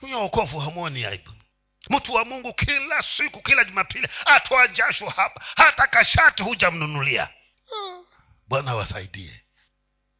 Huyo 0.00 0.20
wokovu 0.20 0.58
hamwoni 0.58 1.04
aibu. 1.04 1.30
Mtu 1.90 2.14
wa 2.14 2.24
mungu 2.24 2.54
kila 2.54 3.02
siku 3.02 3.42
kila 3.42 3.64
jumapili 3.64 4.08
atoa 4.26 4.68
jasho 4.68 5.06
hapa. 5.08 5.44
Hata 5.56 5.86
kashati 5.86 6.42
hujamnunulia. 6.42 7.28
Bwana 8.48 8.74
wasaidie 8.74 9.41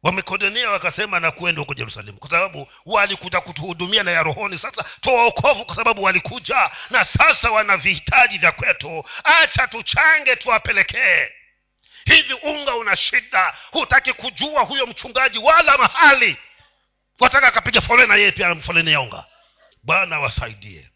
wamekodenia 0.03 0.69
wakasema 0.71 1.19
na 1.19 1.31
kuenda 1.31 1.59
huko 1.59 1.73
jerusalemu 1.73 2.17
kwa 2.17 2.29
sababu 2.29 2.67
walikuja 2.85 3.41
kutuhudumia 3.41 4.03
na 4.03 4.11
ya 4.11 4.23
rohoni. 4.23 4.57
Sasa 4.57 4.85
tuwaokovu 5.01 5.65
kwa 5.65 5.75
sababu 5.75 6.03
walikuja 6.03 6.71
na 6.89 7.05
sasa 7.05 7.51
wana 7.51 7.77
vihitaji 7.77 8.37
vya 8.37 8.51
kwetu. 8.51 9.03
Acha 9.23 9.67
tuchange 9.67 10.35
tuwapelekee. 10.35 11.29
Hivi 12.05 12.33
unga 12.33 12.75
una 12.75 12.95
shida? 12.95 13.53
Hutaki 13.71 14.13
kujua 14.13 14.61
huyo 14.61 14.87
mchungaji 14.87 15.37
wala 15.39 15.77
mahali. 15.77 16.37
Wataka 17.19 17.47
akapiga 17.47 17.81
foleni 17.81 18.09
na 18.09 18.15
yeye 18.15 18.31
pia 18.31 18.55
foleni 18.55 18.91
ya 18.91 19.01
unga. 19.01 19.25
Bwana 19.83 20.19
wasaidie 20.19 20.89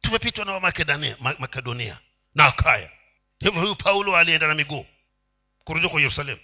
tumepitwa 0.00 0.44
na 0.44 0.52
wamakedonia 0.52 1.16
makedonia 1.38 1.98
na 2.34 2.44
akaya. 2.46 2.90
Hivyo 3.38 3.60
huyu 3.60 3.76
paulo 3.76 4.16
alienda 4.16 4.46
na 4.46 4.54
miguu 4.54 4.86
kurudi 5.64 5.88
kwa 5.88 6.00
yerusalemu 6.00 6.40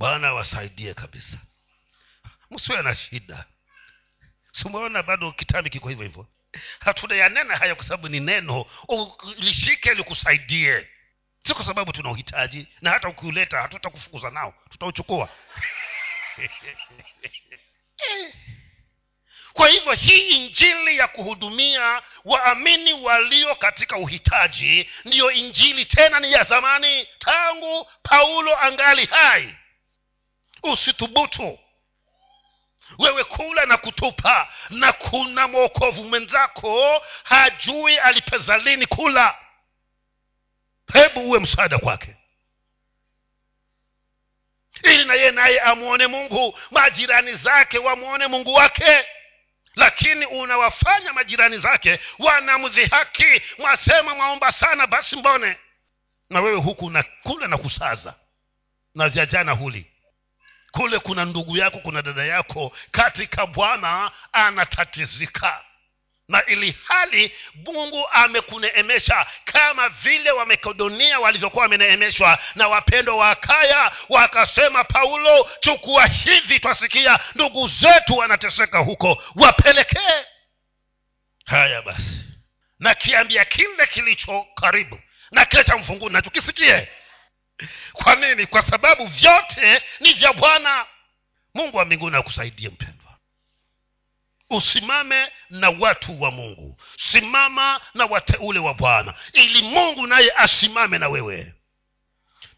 bwana 0.00 0.32
wasaidie 0.34 0.94
kabisa. 0.94 1.38
Msiwe 2.50 2.82
na 2.82 2.96
shida. 2.96 3.44
Simeona 4.52 5.02
bado 5.02 5.32
kitambi 5.32 5.70
kiko 5.70 5.88
hivyo 5.88 6.04
hivyo. 6.04 6.26
Hatunayanena 6.80 7.56
haya 7.56 7.74
kwa 7.74 7.84
sababu 7.84 8.08
ni 8.08 8.20
neno. 8.20 8.66
Lishike 9.36 9.94
likusaidie. 9.94 10.88
Si 11.46 11.54
kwa 11.54 11.64
sababu 11.64 11.92
tuna 11.92 12.10
uhitaji 12.10 12.68
na 12.80 12.90
hata 12.90 13.08
ukiuleta 13.08 13.60
hatutakufukuza 13.60 14.30
nao. 14.30 14.54
Tutauchukua. 14.70 15.28
Kwa 19.52 19.68
hivyo 19.68 19.92
hii 19.92 20.28
injili 20.28 20.98
ya 20.98 21.08
kuhudumia 21.08 22.02
waamini 22.24 22.92
walio 22.92 23.54
katika 23.54 23.96
uhitaji 23.96 24.90
ndiyo 25.04 25.30
injili 25.30 25.84
tena 25.84 26.20
ni 26.20 26.32
ya 26.32 26.44
zamani 26.44 27.06
tangu 27.18 27.90
paulo 28.02 28.58
angali 28.58 29.06
hai 29.06 29.56
usithubutu. 30.62 31.58
Wewe 32.98 33.24
kula 33.24 33.66
na 33.66 33.76
kutupa 33.76 34.48
na 34.70 34.92
kuna 34.92 35.48
mwokovu 35.48 36.04
mwenzako 36.04 37.02
hajui 37.24 37.98
alipezalini 37.98 38.86
kula. 38.86 39.38
Hebu 40.92 41.20
uwe 41.20 41.38
msaada 41.38 41.78
kwake. 41.78 42.16
Ili 44.82 45.04
na 45.04 45.14
yeye 45.14 45.30
naye 45.30 45.60
amwone 45.60 46.06
mungu 46.06 46.58
majirani 46.70 47.32
zake 47.32 47.78
wamwone 47.78 48.26
mungu 48.26 48.54
wake. 48.54 49.06
Lakini 49.74 50.26
unawafanya 50.26 51.12
majirani 51.12 51.58
zake 51.58 52.00
wanamdhihaki 52.18 53.42
mwasema 53.58 54.14
mwaomba 54.14 54.52
sana 54.52 54.86
basi 54.86 55.16
mbone. 55.16 55.56
Na 56.30 56.40
wewe 56.40 56.56
huku 56.58 56.86
unakula 56.86 57.46
na 57.48 57.58
kusaza 57.58 58.14
na 58.94 59.08
vya 59.08 59.26
jana 59.26 59.52
huli 59.52 59.89
kule 60.70 60.98
kuna 60.98 61.24
ndugu 61.24 61.56
yako 61.56 61.78
kuna 61.78 62.02
dada 62.02 62.24
yako 62.24 62.72
katika 62.90 63.46
bwana 63.46 64.10
anatatizika. 64.32 65.64
Na 66.28 66.46
ili 66.46 66.76
hali 66.84 67.32
mungu 67.54 68.08
amekuneemesha 68.12 69.26
kama 69.44 69.88
vile 69.88 70.30
wamakedonia 70.30 71.20
walivyokuwa 71.20 71.62
wameneemeshwa 71.62 72.38
na 72.54 72.68
wapendwa 72.68 73.16
wa 73.16 73.30
akaya 73.30 73.92
wakasema 74.08 74.84
paulo 74.84 75.50
chukua 75.60 76.06
hivi 76.06 76.60
twasikia 76.60 77.18
ndugu 77.34 77.68
zetu 77.68 78.16
wanateseka 78.16 78.78
huko 78.78 79.22
wapelekee. 79.34 80.24
Haya 81.46 81.82
basi. 81.82 82.24
Nakiambia 82.78 83.44
kile 83.44 83.86
kilicho 83.86 84.46
karibu. 84.60 85.00
Na 85.30 85.44
kile 85.44 85.64
cha 85.64 85.76
mfunguni 85.76 86.12
nachokisikie 86.12 86.88
kwa 87.92 88.14
nini? 88.16 88.46
Kwa 88.46 88.62
sababu 88.62 89.06
vyote 89.06 89.82
ni 90.00 90.12
vya 90.12 90.32
bwana. 90.32 90.86
Mungu 91.54 91.76
wa 91.76 91.84
mbinguni 91.84 92.16
akusaidie 92.16 92.68
mpendwa. 92.68 93.16
Usimame 94.50 95.32
na 95.50 95.70
watu 95.70 96.22
wa 96.22 96.30
mungu. 96.30 96.76
Simama 96.96 97.80
na 97.94 98.04
wateule 98.06 98.58
wa 98.58 98.74
bwana 98.74 99.14
ili 99.32 99.62
mungu 99.62 100.06
naye 100.06 100.32
asimame 100.36 100.98
na 100.98 101.08
wewe 101.08 101.54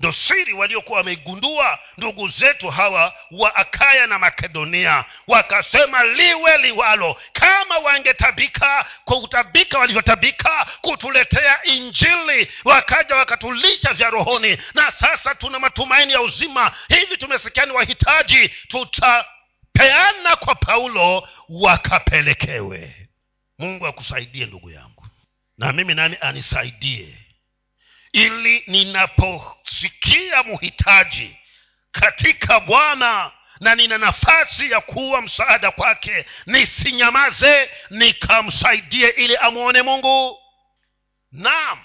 ndo 0.03 0.13
siri 0.13 0.53
waliokuwa 0.53 0.99
wameigundua 0.99 1.79
ndugu 1.99 2.29
zetu 2.29 2.69
hawa 2.71 3.15
wa 3.31 3.55
akaya 3.57 4.07
na 4.07 4.19
makedonia. 4.19 5.05
Wakasema 5.27 6.05
liwe 6.05 6.59
liwalo. 6.59 7.17
Kama 7.33 7.79
wangetabika 7.79 8.87
kwa 9.05 9.19
utabika 9.19 9.79
walivyotabika 9.79 10.67
kutuletea 10.81 11.63
injili 11.65 12.51
wakaja 12.65 13.17
wakatulisha 13.17 13.93
vya 13.93 14.11
rohoni. 14.11 14.59
Na 14.75 14.93
sasa 14.93 15.35
tuna 15.35 15.59
matumaini 15.59 16.13
ya 16.13 16.21
uzima. 16.21 16.73
Hivi 16.89 17.17
tumesikia 17.17 17.67
ni 17.67 17.73
wahitaji 17.73 18.49
tutapeana 18.49 20.37
kwa 20.39 20.55
paulo 20.55 21.29
wakapelekewe. 21.49 23.09
Mungu 23.59 23.87
akusaidie 23.87 24.47
ndugu 24.47 24.71
yangu. 24.71 25.07
Na 25.59 25.73
mimi 25.73 25.95
nani 25.95 26.17
anisaidie 26.21 27.22
ili 28.13 28.65
ninaposikia 28.67 30.43
mhitaji 30.43 31.37
katika 31.93 32.61
bwana 32.61 33.33
na 33.61 33.75
nina 33.75 33.99
nafasi 33.99 34.71
ya 34.71 34.81
kuwa 34.81 35.23
msaada 35.23 35.71
kwake 35.71 36.27
nisinyamaze 36.47 37.71
nikamsaidie 37.91 39.09
ili 39.09 39.37
amwone 39.37 39.83
mungu. 39.83 40.39
Naam. 41.33 41.79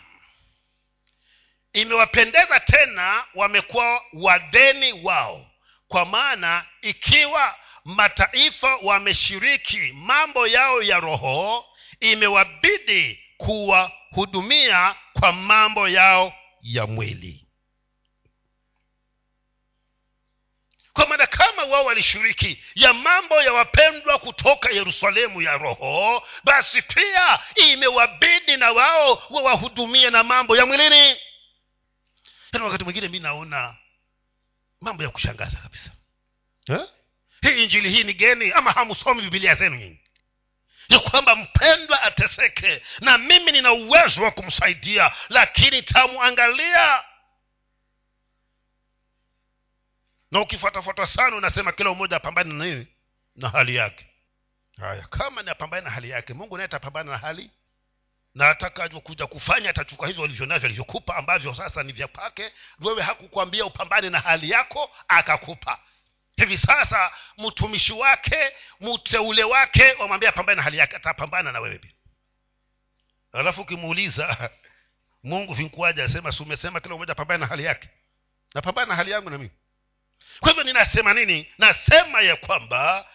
Imewapendeza 1.73 2.59
tena 2.59 3.25
wamekuwa 3.35 4.01
wadeni 4.13 4.93
wao 4.93 5.45
kwa 5.87 6.05
maana 6.05 6.65
ikiwa 6.81 7.55
mataifa 7.85 8.75
wameshiriki 8.75 9.91
mambo 9.93 10.47
yao 10.47 10.81
ya 10.81 10.99
roho 10.99 11.65
imewabidi 11.99 13.23
kuwahudumia 13.37 14.95
kwa 15.19 15.31
mambo 15.31 15.89
yao 15.89 16.33
ya 16.61 16.87
mwili. 16.87 17.43
Kwa 20.93 21.07
maana 21.07 21.27
kama 21.27 21.63
wao 21.63 21.85
walishiriki 21.85 22.63
ya 22.75 22.93
mambo 22.93 23.41
ya 23.41 23.53
wapendwa 23.53 24.19
kutoka 24.19 24.69
yerusalemu 24.69 25.41
ya 25.41 25.57
roho 25.57 26.27
basi 26.43 26.81
pia 26.81 27.39
imewabidi 27.55 28.57
na 28.57 28.71
wao 28.71 29.23
wawahudumie 29.29 30.09
na 30.09 30.23
mambo 30.23 30.57
ya 30.57 30.65
mwilini. 30.65 31.17
Yaani 32.53 32.65
wakati 32.65 32.83
mwingine 32.83 33.07
mi 33.07 33.19
naona 33.19 33.75
mambo 34.81 35.03
ya 35.03 35.09
kushangaza 35.09 35.57
kabisa. 35.57 35.91
Eh? 36.69 36.87
hii 37.41 37.63
injili 37.63 37.89
hii 37.89 38.03
ni 38.03 38.13
geni 38.13 38.51
ama 38.51 38.71
hamusomi 38.71 39.21
bibilia 39.21 39.55
zenu 39.55 39.75
nyinyi 39.75 39.99
ya 40.89 40.99
kwamba 40.99 41.35
mpendwa 41.35 42.03
ateseke 42.03 42.81
na 42.99 43.17
mimi 43.17 43.51
nina 43.51 43.73
uwezo 43.73 44.21
wa 44.23 44.31
kumsaidia 44.31 45.11
lakini 45.29 45.81
tamwangalia 45.81 47.03
na 50.31 50.41
ukifuatafuata 50.41 51.07
sana 51.07 51.35
unasema 51.35 51.71
kila 51.71 51.93
mmoja 51.93 52.17
apambane 52.17 52.53
na 52.53 52.65
nini? 52.65 52.87
Na 53.35 53.49
hali 53.49 53.75
yake. 53.75 54.05
Haya 54.79 55.07
kama 55.07 55.43
ni 55.43 55.49
apambane 55.49 55.83
na 55.83 55.89
hali 55.89 56.09
yake 56.09 56.33
mungu 56.33 56.57
naye 56.57 56.65
atapambana 56.65 57.11
na 57.11 57.17
hali 57.17 57.51
na 58.35 58.49
atakakuja 58.49 59.27
kufanya 59.27 59.69
atachukua 59.69 60.07
hizo 60.07 60.23
alivyo 60.23 60.45
navyo 60.45 60.65
alivyokupa 60.65 61.15
ambavyo 61.15 61.55
sasa 61.55 61.83
ni 61.83 61.93
vya 61.93 62.07
kwake. 62.07 62.53
Wewe 62.79 63.01
hakukwambia 63.01 63.65
upambane 63.65 64.09
na 64.09 64.19
hali 64.19 64.49
yako 64.49 64.91
akakupa 65.07 65.79
hivi 66.37 66.57
sasa 66.57 67.11
mtumishi 67.37 67.93
wake 67.93 68.53
mteule 68.81 69.43
wake 69.43 69.93
wamwambia 69.99 70.31
pambana 70.31 70.55
na 70.55 70.61
hali 70.63 70.77
yake 70.77 70.95
atapambana 70.95 71.51
na 71.51 71.59
wewe 71.59 71.77
pia. 71.77 71.91
Alafu 73.33 73.61
ukimuuliza 73.61 74.49
mungu 75.23 75.53
vinkuaja 75.53 76.03
asema 76.03 76.31
si 76.31 76.43
umesema 76.43 76.79
kila 76.79 76.95
mmoja 76.95 77.15
pambana 77.15 77.37
na 77.37 77.45
hali 77.45 77.63
yake? 77.63 77.89
Napambana 78.53 78.87
na 78.87 78.95
hali 78.95 79.11
yangu 79.11 79.29
na 79.29 79.37
mimi. 79.37 79.51
Kwa 80.39 80.49
hivyo 80.49 80.63
ninasema 80.63 81.13
nini? 81.13 81.47
Nasema 81.57 82.21
ya 82.21 82.35
kwamba 82.35 83.07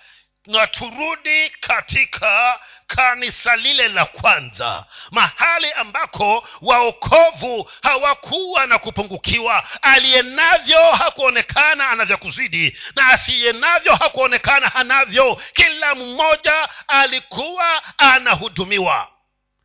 na 0.47 0.66
turudi 0.66 1.51
katika 1.51 2.61
kanisa 2.86 3.57
lile 3.57 3.88
la 3.88 4.05
kwanza 4.05 4.86
mahali 5.11 5.72
ambako 5.72 6.49
waokovu 6.61 7.70
hawakuwa 7.82 8.66
na 8.66 8.78
kupungukiwa. 8.78 9.82
Aliye 9.82 10.22
navyo 10.22 10.93
hakuonekana 10.93 11.88
anavyokuzidi 11.90 12.78
na 12.97 13.07
asiyenavyo 13.09 13.95
hakuonekana 13.95 14.68
hanavyo. 14.68 15.43
Kila 15.55 15.95
mmoja 15.95 16.68
alikuwa 16.88 17.99
anahudumiwa. 17.99 19.09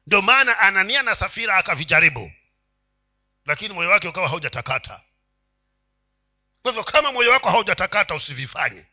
Ndio 0.07 0.21
maana 0.21 0.59
anania 0.59 1.03
na 1.03 1.15
safira 1.15 1.57
akavijaribu 1.57 2.31
lakini 3.45 3.73
moyo 3.73 3.89
wake 3.89 4.07
ukawa 4.07 4.29
haujatakata. 4.29 5.01
Kwa 6.61 6.71
hivyo 6.71 6.83
kama 6.83 7.11
moyo 7.11 7.31
wako 7.31 7.49
haujatakata 7.49 8.15
usivifanye 8.15 8.85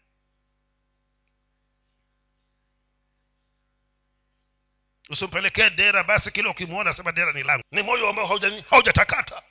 usimpelekee 5.14 5.70
dera 5.70 6.04
basi 6.04 6.30
kile 6.30 6.48
ukimwona 6.48 6.94
sema 6.94 7.12
dera 7.12 7.32
ni 7.32 7.42
langu. 7.42 7.64
Ni 7.70 7.82
moyo 7.82 8.08
ambao 8.08 8.26
haujatakata. 8.70 9.42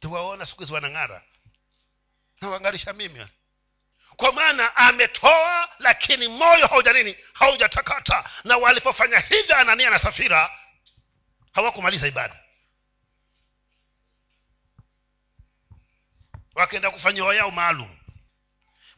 Tuwaona 0.00 0.46
siku 0.46 0.60
hizi 0.60 0.72
wanang'ara. 0.72 1.22
Nawang'arisha 2.40 2.92
mimi 2.92 3.26
kwa 4.16 4.32
maana 4.32 4.76
ametoa 4.76 5.68
lakini 5.78 6.28
moyo 6.28 6.66
hauja 6.66 6.92
nini? 6.92 7.16
Haujatakata. 7.32 8.30
Na 8.44 8.56
walipofanya 8.56 9.18
hivyo 9.18 9.56
anania 9.56 9.90
na 9.90 9.98
safira 9.98 10.50
hawakumaliza 11.52 12.06
ibada. 12.06 12.36
Wakaenda 16.54 16.90
kufanyiwa 16.90 17.34
yao 17.34 17.50
maalum 17.50 17.99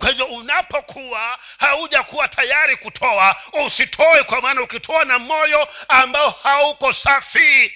kwa 0.02 0.10
hivyo 0.10 0.26
unapokuwa 0.26 1.38
haujakuwa 1.58 2.28
tayari 2.28 2.76
kutoa 2.76 3.36
usitoe 3.66 4.22
kwa 4.22 4.40
maana 4.40 4.62
ukitoa 4.62 5.04
na 5.04 5.18
moyo 5.18 5.68
ambao 5.88 6.30
hauko 6.30 6.92
safi 6.92 7.74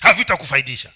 havitakufaidisha 0.00 0.92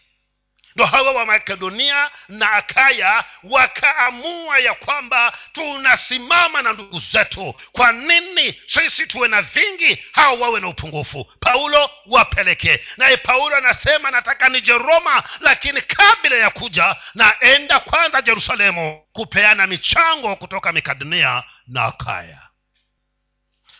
ndo 0.77 0.87
hawa 0.87 1.11
wa 1.13 1.27
makedonia 1.27 2.11
na 2.29 2.53
akaya 2.53 3.25
wakaamua 3.43 4.59
ya 4.59 4.75
kwamba 4.75 5.33
tunasimama 5.53 6.63
na 6.63 6.73
ndugu 6.73 7.01
zetu. 7.13 7.55
Kwa 7.73 7.93
nini 7.93 8.61
sisi 8.67 9.07
tuwe 9.07 9.29
na 9.29 9.43
vingi 9.43 10.03
hawa 10.13 10.33
wawe 10.35 10.61
na 10.61 10.69
upungufu? 10.69 11.25
Paulo 11.41 11.91
wapelekee 12.07 12.79
naye 12.97 13.17
paulo 13.17 13.57
anasema 13.57 14.11
nataka 14.11 14.49
nije 14.49 14.73
roma 14.79 15.23
lakini 15.41 15.81
kabla 15.83 16.37
ya 16.37 16.51
kuja 16.51 16.97
naenda 17.15 17.81
kwanza 17.81 18.23
jerusalemu 18.23 19.03
kupeana 19.13 19.67
michango 19.67 20.37
kutoka 20.37 20.73
mikadonia 20.73 21.43
na 21.67 21.85
akaya. 21.85 22.43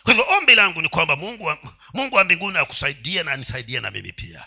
Kwa 0.03 0.13
hivyo 0.13 0.37
ombi 0.37 0.55
langu 0.55 0.81
ni 0.81 0.89
kwamba 0.89 1.15
mungu 1.15 1.45
wa, 1.45 1.57
mungu 1.93 2.15
wa 2.15 2.23
mbinguni 2.23 2.57
akusaidie 2.57 3.23
na 3.23 3.31
anisaidie 3.31 3.79
na 3.79 3.91
mimi 3.91 4.11
pia 4.13 4.45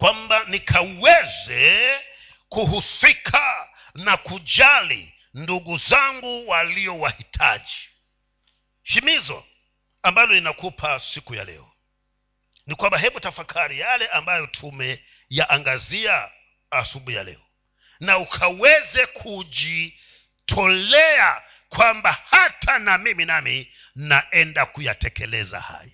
kwamba 0.00 0.44
nikaweze 0.44 1.98
kuhusika 2.48 3.68
na 3.94 4.16
kujali 4.16 5.14
ndugu 5.34 5.76
zangu 5.76 6.48
walio 6.48 6.98
wahitaji 6.98 7.88
himizo 8.82 9.44
ambalo 10.02 10.34
linakupa 10.34 11.00
siku 11.00 11.34
ya 11.34 11.44
leo 11.44 11.72
ni 12.66 12.74
kwamba 12.74 12.98
hebu 12.98 13.20
tafakari 13.20 13.78
yale 13.80 14.08
ambayo 14.08 14.46
tumeyaangazia 14.46 16.30
asubuhi 16.70 17.16
ya 17.16 17.24
leo 17.24 17.40
na 18.00 18.18
ukaweze 18.18 19.06
kujitolea 20.46 21.42
kwamba 21.68 22.18
hata 22.30 22.78
na 22.78 22.98
mimi 22.98 23.24
nami 23.24 23.72
naenda 23.94 24.66
kuyatekeleza 24.66 25.60
haya. 25.60 25.90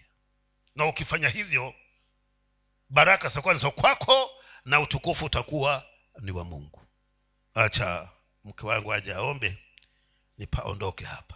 Na 0.77 0.87
ukifanya 0.87 1.29
hivyo 1.29 1.75
baraka 2.89 3.29
zitakuwa 3.29 3.55
ni 3.55 3.61
za 3.61 3.71
kwako 3.71 4.31
na 4.65 4.81
utukufu 4.81 5.25
utakuwa 5.25 5.85
ni 6.21 6.31
wa 6.31 6.45
mungu. 6.45 6.83
Acha 7.55 8.09
mke 8.45 8.67
wangu 8.67 8.93
aje 8.93 9.15
aombe 9.15 9.59
nipaondoke 10.39 11.05
hapa 11.05 11.36